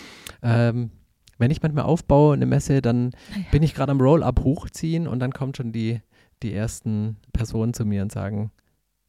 Ähm, 0.41 0.91
wenn 1.38 1.52
ich 1.52 1.62
manchmal 1.62 1.84
aufbaue 1.86 2.34
eine 2.34 2.45
Messe, 2.45 2.82
dann 2.82 3.12
bin 3.52 3.63
ich 3.63 3.73
gerade 3.73 3.91
am 3.91 3.99
Roll-Up 3.99 4.39
hochziehen 4.41 5.08
und 5.08 5.19
dann 5.19 5.32
kommen 5.34 5.54
schon 5.54 5.71
die, 5.73 6.02
die 6.43 6.54
ersten 6.54 7.17
Personen 7.34 7.73
zu 7.73 7.86
mir 7.86 8.02
und 8.04 8.12
sagen, 8.12 8.52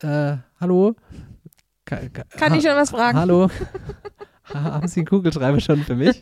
äh, 0.00 0.38
hallo? 0.58 0.96
Ka 1.84 1.98
ka 2.12 2.24
Kann 2.30 2.54
ich 2.54 2.62
schon 2.64 2.74
was 2.74 2.90
fragen? 2.90 3.18
Hallo? 3.18 3.48
Ha- 4.52 4.62
Haben 4.74 4.88
Sie 4.88 5.00
einen 5.00 5.06
Kugelschreiber 5.06 5.58
schon 5.58 5.82
für 5.84 5.96
mich? 5.96 6.20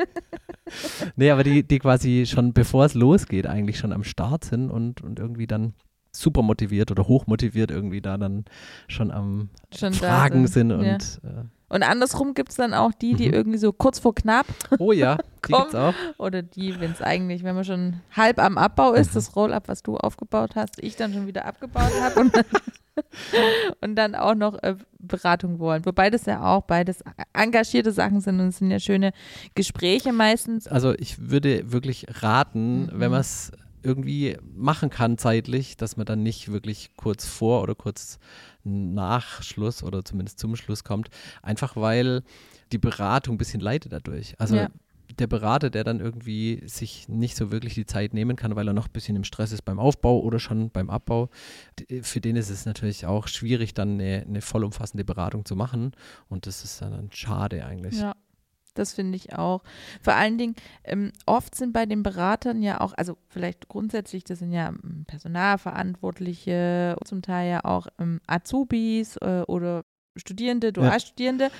nee, 1.17 1.31
aber 1.31 1.43
die, 1.43 1.67
die 1.67 1.81
quasi 1.81 2.25
schon, 2.25 2.53
bevor 2.53 2.85
es 2.85 2.95
losgeht, 2.95 3.49
eigentlich 3.49 3.79
schon 3.79 3.93
am 3.93 4.05
Start 4.05 4.45
sind 4.45 4.71
und, 4.71 5.01
und 5.03 5.19
irgendwie 5.19 5.49
dann 5.49 5.75
super 6.15 6.43
motiviert 6.43 6.91
oder 6.91 7.09
hochmotiviert 7.09 7.71
irgendwie 7.71 8.01
da 8.01 8.17
dann 8.19 8.45
schon 8.89 9.11
am 9.11 9.49
Schon 9.75 9.93
Fragen 9.95 10.47
sind 10.47 10.71
Ja. 10.71 10.77
und 10.77 10.85
äh, 11.25 11.45
Und 11.75 11.83
andersrum 11.83 12.35
gibt 12.35 12.51
es 12.51 12.57
dann 12.57 12.75
auch 12.75 12.93
die, 12.93 13.15
die 13.15 13.29
Mhm. 13.29 13.35
irgendwie 13.35 13.59
so 13.59 13.73
kurz 13.73 13.99
vor 13.99 14.15
knapp 14.15 14.45
Oh 14.79 14.93
ja, 14.93 15.17
die 15.49 15.53
gibt's 15.53 15.75
auch. 15.75 15.95
oder 16.19 16.43
die, 16.43 16.79
wenn 16.81 16.93
es 16.93 17.01
eigentlich, 17.01 17.45
wenn 17.45 17.55
man 17.55 17.65
schon 17.65 18.01
halb 18.15 18.39
am 18.39 18.59
Abbau 18.59 18.93
ist, 18.93 19.11
Mhm. 19.13 19.15
das 19.15 19.35
Roll-up, 19.37 19.69
was 19.69 19.83
du 19.83 19.97
aufgebaut 19.97 20.55
hast, 20.55 20.75
ich 20.83 20.97
dann 20.97 21.15
schon 21.15 21.27
wieder 21.27 21.47
abgebaut 21.47 21.91
habe 22.03 22.21
und, 22.21 22.33
und 23.81 23.97
dann 23.97 24.15
auch 24.15 24.35
noch 24.35 24.63
äh, 24.63 24.77
Beratung 24.99 25.59
wollen. 25.59 25.87
Wobei 25.87 26.11
das 26.11 26.27
ja 26.27 26.43
auch 26.45 26.63
beides 26.65 27.03
engagierte 27.33 27.91
Sachen 27.91 28.21
sind 28.21 28.39
und 28.39 28.49
es 28.49 28.59
sind 28.59 28.71
ja 28.71 28.79
schöne 28.79 29.13
Gespräche 29.55 30.13
meistens. 30.13 30.69
Also 30.69 30.93
ich 30.99 31.31
würde 31.31 31.73
wirklich 31.73 32.05
raten, 32.21 32.83
Mhm. 32.83 32.91
wenn 32.93 33.11
man 33.11 33.21
es 33.23 33.51
irgendwie 33.83 34.37
machen 34.55 34.91
kann 34.91 35.19
zeitlich, 35.19 35.77
dass 35.77 35.97
man 35.97 36.07
dann 36.07 36.23
nicht 36.23 36.51
wirklich 36.53 36.91
kurz 36.97 37.27
vor 37.27 37.63
oder 37.63 37.75
kurz 37.75 38.19
nach 38.65 39.43
Schluss 39.43 39.83
oder 39.83 40.05
zumindest 40.05 40.39
zum 40.39 40.57
Schluss 40.57 40.85
kommt. 40.85 41.09
Einfach 41.43 41.77
weil 41.77 42.23
die 42.71 42.79
Beratung 42.79 43.35
ein 43.35 43.39
bisschen 43.39 43.61
leidet 43.61 43.93
dadurch. 43.93 44.35
Also 44.39 44.57
Ja. 44.57 44.69
der 45.19 45.27
Berater, 45.27 45.69
der 45.69 45.85
dann 45.85 46.01
irgendwie 46.01 46.63
sich 46.67 47.07
nicht 47.09 47.37
so 47.37 47.51
wirklich 47.53 47.75
die 47.75 47.85
Zeit 47.85 48.15
nehmen 48.15 48.37
kann, 48.37 48.57
weil 48.57 48.67
er 48.67 48.73
noch 48.73 48.87
ein 48.87 48.93
bisschen 48.93 49.17
im 49.17 49.25
Stress 49.25 49.53
ist 49.53 49.63
beim 49.63 49.79
Aufbau 49.79 50.21
oder 50.21 50.39
schon 50.39 50.71
beim 50.71 50.89
Abbau, 50.89 51.29
d- 51.79 52.03
für 52.03 52.21
den 52.23 52.37
ist 52.37 52.49
es 52.49 52.65
natürlich 52.65 53.05
auch 53.05 53.27
schwierig, 53.29 53.75
dann 53.75 54.01
eine, 54.01 54.25
eine 54.27 54.41
vollumfassende 54.41 55.05
Beratung 55.05 55.45
zu 55.45 55.55
machen. 55.55 55.93
Und 56.31 56.47
das 56.47 56.65
ist 56.65 56.81
dann 56.81 57.11
schade 57.13 57.67
eigentlich. 57.67 57.99
Ja, 58.01 58.15
das 58.75 58.95
finde 58.95 59.17
ich 59.17 59.35
auch. 59.37 59.63
Vor 60.01 60.15
allen 60.15 60.39
Dingen, 60.39 60.55
ähm, 60.85 61.13
oft 61.27 61.55
sind 61.55 61.73
bei 61.73 61.87
den 61.87 62.03
Beratern 62.03 62.63
ja 62.63 62.81
auch, 62.81 62.93
also 62.97 63.17
vielleicht 63.29 63.69
grundsätzlich, 63.69 64.25
das 64.25 64.39
sind 64.41 64.53
ja 64.53 64.69
ähm, 64.69 65.05
Personalverantwortliche, 65.07 66.97
zum 67.05 67.23
Teil 67.23 67.51
ja 67.51 67.65
auch 67.65 67.87
ähm, 67.99 68.21
Azubis 68.27 69.17
äh, 69.19 69.43
oder 69.47 69.85
Studierende, 70.15 70.75
Dualstudierende, 70.75 71.51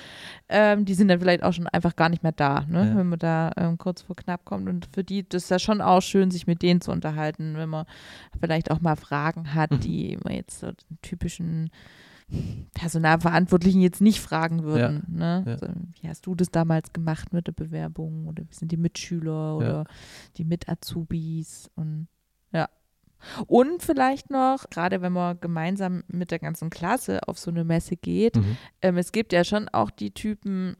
ähm, 0.47 0.85
die 0.85 0.93
sind 0.93 1.07
dann 1.07 1.19
vielleicht 1.19 1.41
auch 1.41 1.53
schon 1.53 1.67
einfach 1.67 1.95
gar 1.95 2.09
nicht 2.09 2.21
mehr 2.21 2.33
da, 2.33 2.61
ne? 2.69 2.89
Ja. 2.89 2.95
wenn 2.97 3.09
man 3.09 3.17
da 3.17 3.51
ähm, 3.57 3.79
kurz 3.79 4.03
vor 4.03 4.15
knapp 4.15 4.45
kommt. 4.45 4.69
Und 4.69 4.87
für 4.93 5.03
die, 5.03 5.27
das 5.27 5.45
ist 5.45 5.49
ja 5.49 5.57
schon 5.57 5.81
auch 5.81 6.01
schön, 6.01 6.29
sich 6.29 6.45
mit 6.45 6.61
denen 6.61 6.79
zu 6.79 6.91
unterhalten, 6.91 7.55
wenn 7.57 7.69
man 7.69 7.87
vielleicht 8.39 8.69
auch 8.69 8.79
mal 8.79 8.95
Fragen 8.95 9.55
hat, 9.55 9.71
Mhm. 9.71 9.79
die 9.79 10.19
man 10.23 10.35
jetzt 10.35 10.59
so 10.59 10.67
den 10.67 10.99
typischen 11.01 11.71
Personalverantwortlichen 12.73 13.81
jetzt 13.81 14.01
nicht 14.01 14.19
fragen 14.19 14.63
würden. 14.63 15.03
Ne? 15.07 15.43
ja. 15.45 15.57
So, 15.57 15.67
wie 16.01 16.07
hast 16.09 16.25
du 16.25 16.35
das 16.35 16.49
damals 16.51 16.91
gemacht 16.93 17.33
mit 17.33 17.47
der 17.47 17.51
Bewerbung? 17.53 18.27
Oder 18.27 18.43
wie 18.49 18.53
sind 18.55 18.71
die 18.71 18.77
Mitschüler 18.77 19.57
oder 19.57 19.85
die 20.37 20.43
Mit-Azubis? 20.43 21.69
Und 21.75 22.07
ja. 22.51 22.69
Und 23.47 23.81
vielleicht 23.81 24.29
noch, 24.29 24.69
gerade 24.69 25.01
wenn 25.01 25.13
man 25.13 25.39
gemeinsam 25.39 26.03
mit 26.07 26.31
der 26.31 26.39
ganzen 26.39 26.69
Klasse 26.69 27.25
auf 27.27 27.39
so 27.39 27.51
eine 27.51 27.63
Messe 27.63 27.95
geht, 27.95 28.35
Mhm. 28.35 28.57
ähm, 28.81 28.97
es 28.97 29.11
gibt 29.11 29.31
ja 29.31 29.43
schon 29.43 29.69
auch 29.69 29.89
die 29.91 30.11
Typen 30.11 30.75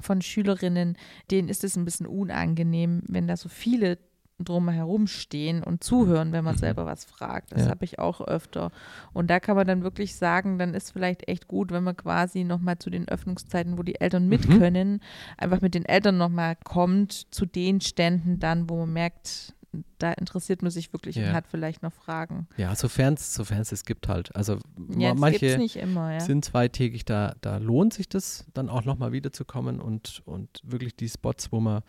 von 0.00 0.22
Schülerinnen, 0.22 0.96
denen 1.30 1.48
ist 1.48 1.64
es 1.64 1.76
ein 1.76 1.84
bisschen 1.84 2.06
unangenehm, 2.06 3.02
wenn 3.08 3.26
da 3.26 3.36
so 3.36 3.48
viele 3.50 3.98
drumherum 4.44 5.06
stehen 5.06 5.62
und 5.62 5.84
zuhören, 5.84 6.32
wenn 6.32 6.44
man 6.44 6.54
Mhm. 6.54 6.58
selber 6.60 6.86
was 6.86 7.04
fragt. 7.04 7.52
Das 7.52 7.64
Ja. 7.64 7.70
habe 7.70 7.84
ich 7.84 7.98
auch 7.98 8.20
öfter. 8.20 8.70
Und 9.12 9.28
da 9.30 9.40
kann 9.40 9.56
man 9.56 9.66
dann 9.66 9.82
wirklich 9.82 10.16
sagen, 10.16 10.58
dann 10.58 10.74
ist 10.74 10.92
vielleicht 10.92 11.28
echt 11.28 11.48
gut, 11.48 11.70
wenn 11.72 11.84
man 11.84 11.96
quasi 11.96 12.44
nochmal 12.44 12.78
zu 12.78 12.90
den 12.90 13.08
Öffnungszeiten, 13.08 13.78
wo 13.78 13.82
die 13.82 14.00
Eltern 14.00 14.28
mit 14.28 14.48
Mhm. 14.48 14.58
können, 14.58 15.00
einfach 15.38 15.60
mit 15.60 15.74
den 15.74 15.84
Eltern 15.84 16.16
nochmal 16.18 16.56
kommt, 16.64 17.12
zu 17.34 17.46
den 17.46 17.80
Ständen 17.80 18.38
dann, 18.38 18.68
wo 18.70 18.76
man 18.78 18.92
merkt, 18.92 19.54
da 19.98 20.10
interessiert 20.14 20.62
man 20.62 20.72
sich 20.72 20.92
wirklich 20.92 21.14
Ja. 21.14 21.28
und 21.28 21.32
hat 21.34 21.46
vielleicht 21.46 21.84
noch 21.84 21.92
Fragen. 21.92 22.48
Ja, 22.56 22.74
sofern 22.74 23.14
es 23.14 23.38
es 23.72 23.84
gibt 23.84 24.08
halt. 24.08 24.34
Also 24.34 24.58
Ja, 24.98 25.14
manche 25.14 25.46
immer, 25.46 26.12
ja. 26.12 26.18
sind 26.20 26.44
zweitägig, 26.44 27.04
da, 27.04 27.36
da 27.40 27.58
lohnt 27.58 27.94
sich 27.94 28.08
das 28.08 28.46
dann 28.52 28.68
auch 28.68 28.84
nochmal 28.84 29.12
wiederzukommen 29.12 29.80
und, 29.80 30.22
und 30.24 30.48
wirklich 30.64 30.96
die 30.96 31.08
Spots, 31.08 31.52
wo 31.52 31.60
man, 31.60 31.82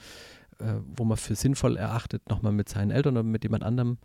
äh, 0.61 0.81
wo 0.95 1.03
man 1.03 1.17
für 1.17 1.35
sinnvoll 1.35 1.77
erachtet, 1.77 2.29
nochmal 2.29 2.53
mit 2.53 2.69
seinen 2.69 2.91
Eltern 2.91 3.15
oder 3.15 3.23
mit 3.23 3.43
jemand 3.43 3.63
anderem 3.63 3.97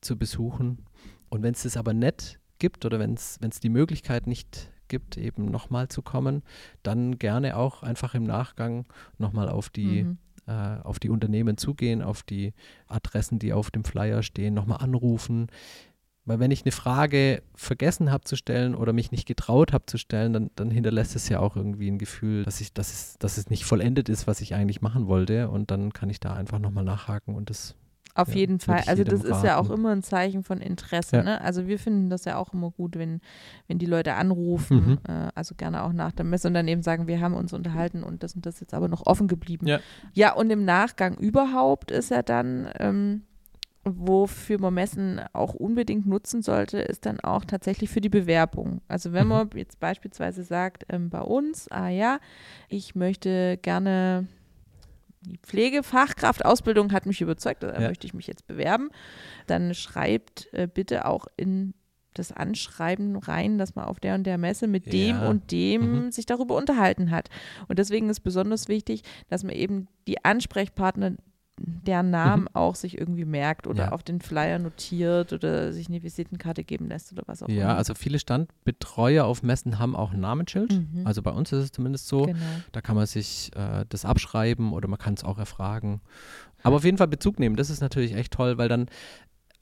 zu 0.00 0.16
besuchen. 0.16 0.84
Und 1.28 1.42
wenn 1.42 1.54
es 1.54 1.64
das 1.64 1.76
aber 1.76 1.92
nicht 1.92 2.38
gibt 2.58 2.84
oder 2.84 2.98
wenn 2.98 3.14
es 3.14 3.60
die 3.62 3.68
Möglichkeit 3.68 4.26
nicht 4.26 4.70
gibt, 4.88 5.16
eben 5.16 5.46
nochmal 5.46 5.88
zu 5.88 6.02
kommen, 6.02 6.42
dann 6.82 7.18
gerne 7.18 7.56
auch 7.56 7.82
einfach 7.82 8.14
im 8.14 8.24
Nachgang 8.24 8.86
nochmal 9.18 9.48
auf 9.48 9.68
die 9.70 10.04
Mhm. 10.04 10.18
äh, 10.46 10.80
auf 10.82 10.98
die 10.98 11.08
Unternehmen 11.08 11.56
zugehen, 11.56 12.02
auf 12.02 12.22
die 12.22 12.52
Adressen, 12.86 13.38
die 13.38 13.54
auf 13.54 13.70
dem 13.70 13.82
Flyer 13.82 14.22
stehen, 14.22 14.52
nochmal 14.52 14.78
anrufen. 14.82 15.48
Weil 16.26 16.38
wenn 16.40 16.50
ich 16.50 16.62
eine 16.64 16.72
Frage 16.72 17.42
vergessen 17.54 18.10
habe 18.10 18.24
zu 18.24 18.36
stellen 18.36 18.74
oder 18.74 18.92
mich 18.94 19.12
nicht 19.12 19.26
getraut 19.26 19.72
habe 19.74 19.84
zu 19.86 19.98
stellen, 19.98 20.32
dann, 20.32 20.50
dann 20.56 20.70
hinterlässt 20.70 21.14
es 21.16 21.28
ja 21.28 21.38
auch 21.40 21.54
irgendwie 21.56 21.88
ein 21.90 21.98
Gefühl, 21.98 22.44
dass, 22.44 22.60
ich, 22.62 22.72
dass, 22.72 22.92
es, 22.92 23.18
dass 23.18 23.36
es 23.36 23.50
nicht 23.50 23.64
vollendet 23.64 24.08
ist, 24.08 24.26
was 24.26 24.40
ich 24.40 24.54
eigentlich 24.54 24.80
machen 24.80 25.06
wollte. 25.06 25.50
Und 25.50 25.70
dann 25.70 25.92
kann 25.92 26.08
ich 26.08 26.20
da 26.20 26.32
einfach 26.32 26.58
nochmal 26.58 26.84
nachhaken 26.84 27.34
und 27.34 27.50
das 27.50 27.74
Auf 28.14 28.28
Ja, 28.28 28.36
jeden 28.36 28.58
Fall. 28.60 28.82
Also 28.86 29.04
das 29.04 29.22
ist 29.24 29.42
ja 29.44 29.58
auch 29.58 29.68
raten. 29.68 29.80
immer 29.80 29.90
ein 29.90 30.02
Zeichen 30.02 30.44
von 30.44 30.58
Interesse. 30.62 31.16
Ja. 31.16 31.22
Ne? 31.24 31.40
Also 31.42 31.66
wir 31.66 31.78
finden 31.78 32.08
das 32.08 32.24
ja 32.24 32.36
auch 32.38 32.54
immer 32.54 32.70
gut, 32.70 32.96
wenn, 32.96 33.20
wenn 33.68 33.78
die 33.78 33.86
Leute 33.86 34.14
anrufen, 34.14 34.86
Mhm. 34.86 34.98
äh, 35.06 35.28
also 35.34 35.54
gerne 35.56 35.82
auch 35.82 35.92
nach 35.92 36.12
der 36.12 36.24
Messe 36.24 36.48
und 36.48 36.54
dann 36.54 36.68
eben 36.68 36.82
sagen, 36.82 37.06
wir 37.06 37.20
haben 37.20 37.34
uns 37.34 37.52
unterhalten 37.52 38.02
und 38.02 38.22
das 38.22 38.34
und 38.34 38.46
das 38.46 38.54
ist 38.54 38.60
jetzt 38.62 38.74
aber 38.74 38.88
noch 38.88 39.04
offen 39.06 39.28
geblieben. 39.28 39.66
Ja. 39.66 39.78
ja, 40.14 40.32
und 40.32 40.48
im 40.50 40.64
Nachgang 40.64 41.16
überhaupt 41.18 41.90
ist 41.90 42.10
ja 42.12 42.22
dann, 42.22 42.68
ähm, 42.78 43.22
wofür 43.84 44.58
man 44.60 44.74
Messen 44.74 45.20
auch 45.32 45.54
unbedingt 45.54 46.06
nutzen 46.06 46.42
sollte, 46.42 46.78
ist 46.78 47.06
dann 47.06 47.20
auch 47.20 47.44
tatsächlich 47.44 47.90
für 47.90 48.00
die 48.00 48.08
Bewerbung. 48.08 48.80
Also 48.88 49.12
wenn 49.12 49.24
Mhm. 49.24 49.32
man 49.32 49.50
jetzt 49.54 49.78
beispielsweise 49.80 50.42
sagt, 50.42 50.84
ähm, 50.88 51.10
bei 51.10 51.20
uns, 51.20 51.70
ah 51.70 51.88
ja, 51.88 52.18
ich 52.68 52.94
möchte 52.94 53.58
gerne 53.60 54.26
die 55.20 55.38
Pflegefachkraftausbildung 55.38 56.92
hat 56.92 57.06
mich 57.06 57.20
überzeugt, 57.20 57.62
da 57.62 57.80
Ja. 57.80 57.88
möchte 57.88 58.06
ich 58.06 58.14
mich 58.14 58.26
jetzt 58.26 58.46
bewerben, 58.46 58.90
dann 59.46 59.74
schreibt 59.74 60.48
äh, 60.52 60.68
bitte 60.72 61.06
auch 61.06 61.26
in 61.36 61.74
das 62.12 62.30
Anschreiben 62.30 63.16
rein, 63.16 63.58
dass 63.58 63.74
man 63.74 63.86
auf 63.86 63.98
der 64.00 64.14
und 64.14 64.24
der 64.24 64.38
Messe 64.38 64.68
mit 64.68 64.92
dem 64.92 65.16
Ja. 65.16 65.28
und 65.28 65.50
dem 65.50 66.04
Mhm. 66.06 66.12
sich 66.12 66.26
darüber 66.26 66.56
unterhalten 66.56 67.10
hat. 67.10 67.28
Und 67.68 67.78
deswegen 67.78 68.08
ist 68.08 68.20
besonders 68.20 68.68
wichtig, 68.68 69.02
dass 69.28 69.42
man 69.42 69.54
eben 69.54 69.88
die 70.06 70.24
Ansprechpartner 70.24 71.14
deren 71.56 72.10
Namen 72.10 72.48
auch 72.52 72.74
sich 72.74 72.98
irgendwie 72.98 73.24
merkt 73.24 73.66
oder 73.66 73.84
Mhm. 73.84 73.88
Ja. 73.90 73.92
auf 73.92 74.02
den 74.02 74.20
Flyer 74.20 74.58
notiert 74.58 75.32
oder 75.32 75.72
sich 75.72 75.88
eine 75.88 76.02
Visitenkarte 76.02 76.64
geben 76.64 76.88
lässt 76.88 77.12
oder 77.12 77.22
was 77.26 77.42
auch 77.42 77.48
immer. 77.48 77.56
Ja, 77.58 77.76
also 77.76 77.94
viele 77.94 78.18
Standbetreuer 78.18 79.24
auf 79.24 79.42
Messen 79.42 79.78
haben 79.78 79.94
auch 79.94 80.12
ein 80.12 80.20
Namensschild. 80.20 80.72
Mhm. 80.72 81.06
Also 81.06 81.22
bei 81.22 81.30
uns 81.30 81.52
ist 81.52 81.62
es 81.62 81.72
zumindest 81.72 82.08
so. 82.08 82.22
genau. 82.26 82.38
Da 82.72 82.80
kann 82.80 82.96
man 82.96 83.06
sich 83.06 83.50
äh, 83.54 83.84
das 83.88 84.04
abschreiben 84.04 84.72
oder 84.72 84.88
man 84.88 84.98
kann 84.98 85.14
es 85.14 85.22
auch 85.24 85.38
erfragen. 85.38 86.00
Aber 86.62 86.76
auf 86.76 86.84
jeden 86.84 86.98
Fall 86.98 87.08
Bezug 87.08 87.38
nehmen, 87.38 87.56
das 87.56 87.70
ist 87.70 87.80
natürlich 87.80 88.14
echt 88.14 88.32
toll, 88.32 88.58
weil 88.58 88.68
dann 88.68 88.86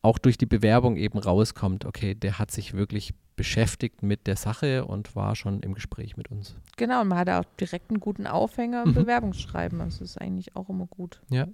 auch 0.00 0.18
durch 0.18 0.38
die 0.38 0.46
Bewerbung 0.46 0.96
eben 0.96 1.18
rauskommt, 1.18 1.85
okay, 1.85 2.14
der 2.14 2.38
hat 2.38 2.50
sich 2.50 2.74
wirklich 2.74 3.14
beschäftigt 3.37 4.02
mit 4.02 4.26
der 4.26 4.37
Sache 4.37 4.85
und 4.85 5.14
war 5.14 5.37
schon 5.37 5.61
im 5.61 5.74
Gespräch 5.74 6.16
mit 6.16 6.31
uns. 6.31 6.57
Genau, 6.76 7.00
und 7.02 7.09
man 7.09 7.18
hat 7.18 7.28
auch 7.31 7.44
direkt 7.61 7.90
einen 7.90 8.00
guten 8.00 8.26
Aufhänger 8.26 8.83
im 8.83 8.90
Mhm. 8.90 8.94
Bewerbungsschreiben. 8.94 9.78
Das 9.78 10.00
ist 10.00 10.20
eigentlich 10.20 10.57
auch 10.57 10.68
immer 10.68 10.87
gut. 10.87 11.20
Ja. 11.31 11.46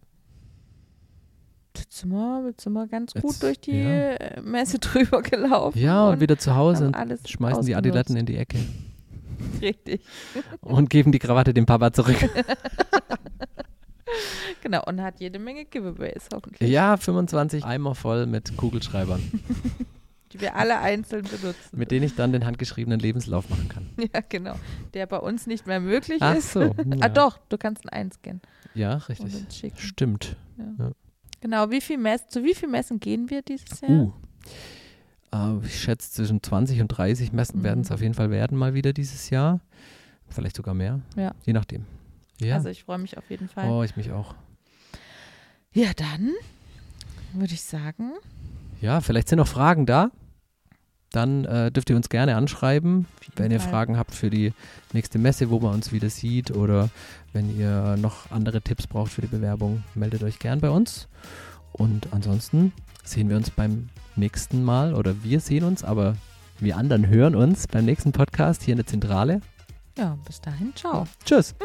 Jetzt 1.78 1.98
sind 1.98 2.10
wir, 2.10 2.44
jetzt 2.48 2.62
sind 2.62 2.72
wir 2.72 2.86
ganz 2.86 3.12
gut 3.14 3.24
Jetzt- 3.24 3.42
durch 3.42 3.60
die 3.60 3.72
ja. 3.80 3.88
äh, 4.14 4.40
Messe 4.40 4.78
drüber 4.80 5.22
gelaufen. 5.22 5.78
Ja, 5.78 6.08
und, 6.08 6.20
wieder 6.20 6.38
zu 6.38 6.54
Hause 6.54 6.86
und 6.86 6.96
schmeißen 7.28 7.64
die 7.64 7.74
Adiletten 7.76 8.16
in 8.16 8.26
die 8.26 8.36
Ecke. 8.36 8.58
Richtig. 9.62 10.02
und 10.60 10.90
geben 10.90 11.12
die 11.12 11.18
Krawatte 11.18 11.54
dem 11.54 11.66
Papa 11.66 11.92
zurück. 11.92 12.16
Genau, 14.62 14.82
und 14.86 15.02
hat 15.02 15.20
jede 15.20 15.38
Menge 15.38 15.64
Giveaways 15.66 16.28
hoffentlich, 16.34 16.68
ja, 16.70 16.96
25 16.96 17.64
Eimer 17.64 17.94
voll 17.94 18.26
mit 18.26 18.56
Kugelschreibern, 18.56 19.20
die 20.32 20.40
wir 20.40 20.56
alle 20.56 20.78
einzeln 20.80 21.24
benutzen. 21.24 21.54
mit 21.76 21.90
denen 21.90 22.04
ich 22.06 22.14
dann 22.16 22.32
den 22.32 22.44
handgeschriebenen 22.44 22.98
Lebenslauf 22.98 23.48
machen 23.50 23.68
kann. 23.68 23.86
ja, 24.12 24.20
genau. 24.28 24.54
Der 24.94 25.06
bei 25.06 25.18
uns 25.18 25.46
nicht 25.46 25.66
mehr 25.66 25.78
möglich 25.80 26.18
Ach 26.20 26.34
ist. 26.34 26.52
so. 26.52 26.62
Ja, 26.62 26.72
Ah, 27.00 27.08
doch, 27.08 27.38
du 27.50 27.58
kannst 27.58 27.84
einen 27.84 28.02
einscannen 28.06 28.40
Ja, 28.74 28.94
und 28.94 29.08
richtig. 29.10 29.34
uns 29.34 29.56
schicken. 29.56 29.78
Stimmt. 29.78 30.36
Genau, 31.40 31.70
wie 31.70 31.80
viel 31.80 31.98
Mess 31.98 32.26
zu 32.28 32.42
wie 32.44 32.54
vielen 32.54 32.72
Messen 32.72 32.98
gehen 33.00 33.30
wir 33.30 33.42
dieses 33.42 33.80
Jahr? 33.80 33.90
Uh. 33.90 34.12
Äh, 35.32 35.58
ich 35.66 35.80
schätze, 35.80 36.10
zwischen 36.12 36.42
20 36.42 36.80
und 36.80 36.88
30 36.88 37.32
Messen 37.32 37.60
Mhm. 37.60 37.64
werden 37.64 37.80
es 37.82 37.90
auf 37.92 38.00
jeden 38.00 38.14
Fall 38.14 38.30
werden, 38.30 38.56
mal 38.58 38.74
wieder 38.74 38.92
dieses 38.92 39.30
Jahr. 39.30 39.60
Vielleicht 40.28 40.56
sogar 40.56 40.74
mehr. 40.74 41.00
Ja. 41.16 41.32
Je 41.44 41.52
nachdem. 41.52 41.84
Ja. 42.40 42.56
Also 42.56 42.68
ich 42.68 42.84
freue 42.84 42.98
mich 42.98 43.16
auf 43.16 43.28
jeden 43.30 43.48
Fall. 43.48 43.68
oh, 43.68 43.82
ich 43.82 43.96
mich 43.96 44.10
auch. 44.10 44.34
Ja, 45.72 45.90
dann 45.96 46.32
würde 47.34 47.54
ich 47.54 47.62
sagen, 47.62 48.12
Ja, 48.80 49.00
vielleicht 49.00 49.28
sind 49.28 49.38
noch 49.38 49.48
Fragen 49.48 49.86
da. 49.86 50.10
Dann 51.12 51.44
äh, 51.46 51.70
dürft 51.70 51.88
ihr 51.88 51.96
uns 51.96 52.08
gerne 52.10 52.36
anschreiben, 52.36 53.06
jeden 53.22 53.38
wenn 53.38 53.50
ihr 53.50 53.60
Fall. 53.60 53.70
Fragen 53.70 53.96
habt 53.96 54.14
für 54.14 54.28
die 54.28 54.52
nächste 54.92 55.18
Messe, 55.18 55.48
wo 55.48 55.58
man 55.58 55.74
uns 55.74 55.90
wieder 55.90 56.10
sieht 56.10 56.50
oder 56.50 56.90
wenn 57.32 57.56
ihr 57.58 57.96
noch 57.96 58.30
andere 58.30 58.60
Tipps 58.60 58.86
braucht 58.86 59.12
für 59.12 59.22
die 59.22 59.28
Bewerbung, 59.28 59.82
meldet 59.94 60.22
euch 60.22 60.38
gern 60.38 60.60
bei 60.60 60.70
uns. 60.70 61.08
Und 61.72 62.12
ansonsten 62.12 62.72
sehen 63.04 63.30
wir 63.30 63.36
uns 63.36 63.50
beim 63.50 63.88
nächsten 64.16 64.62
Mal 64.64 64.94
oder 64.94 65.22
wir 65.22 65.40
sehen 65.40 65.64
uns, 65.64 65.82
aber 65.84 66.16
wir 66.58 66.76
anderen 66.76 67.06
hören 67.08 67.34
uns 67.34 67.66
beim 67.68 67.84
nächsten 67.84 68.12
Podcast 68.12 68.62
hier 68.62 68.72
in 68.72 68.78
der 68.78 68.86
Zentrale. 68.86 69.40
Ja, 69.96 70.18
bis 70.26 70.40
dahin, 70.40 70.72
ciao. 70.74 71.06
Tschüss. 71.24 71.54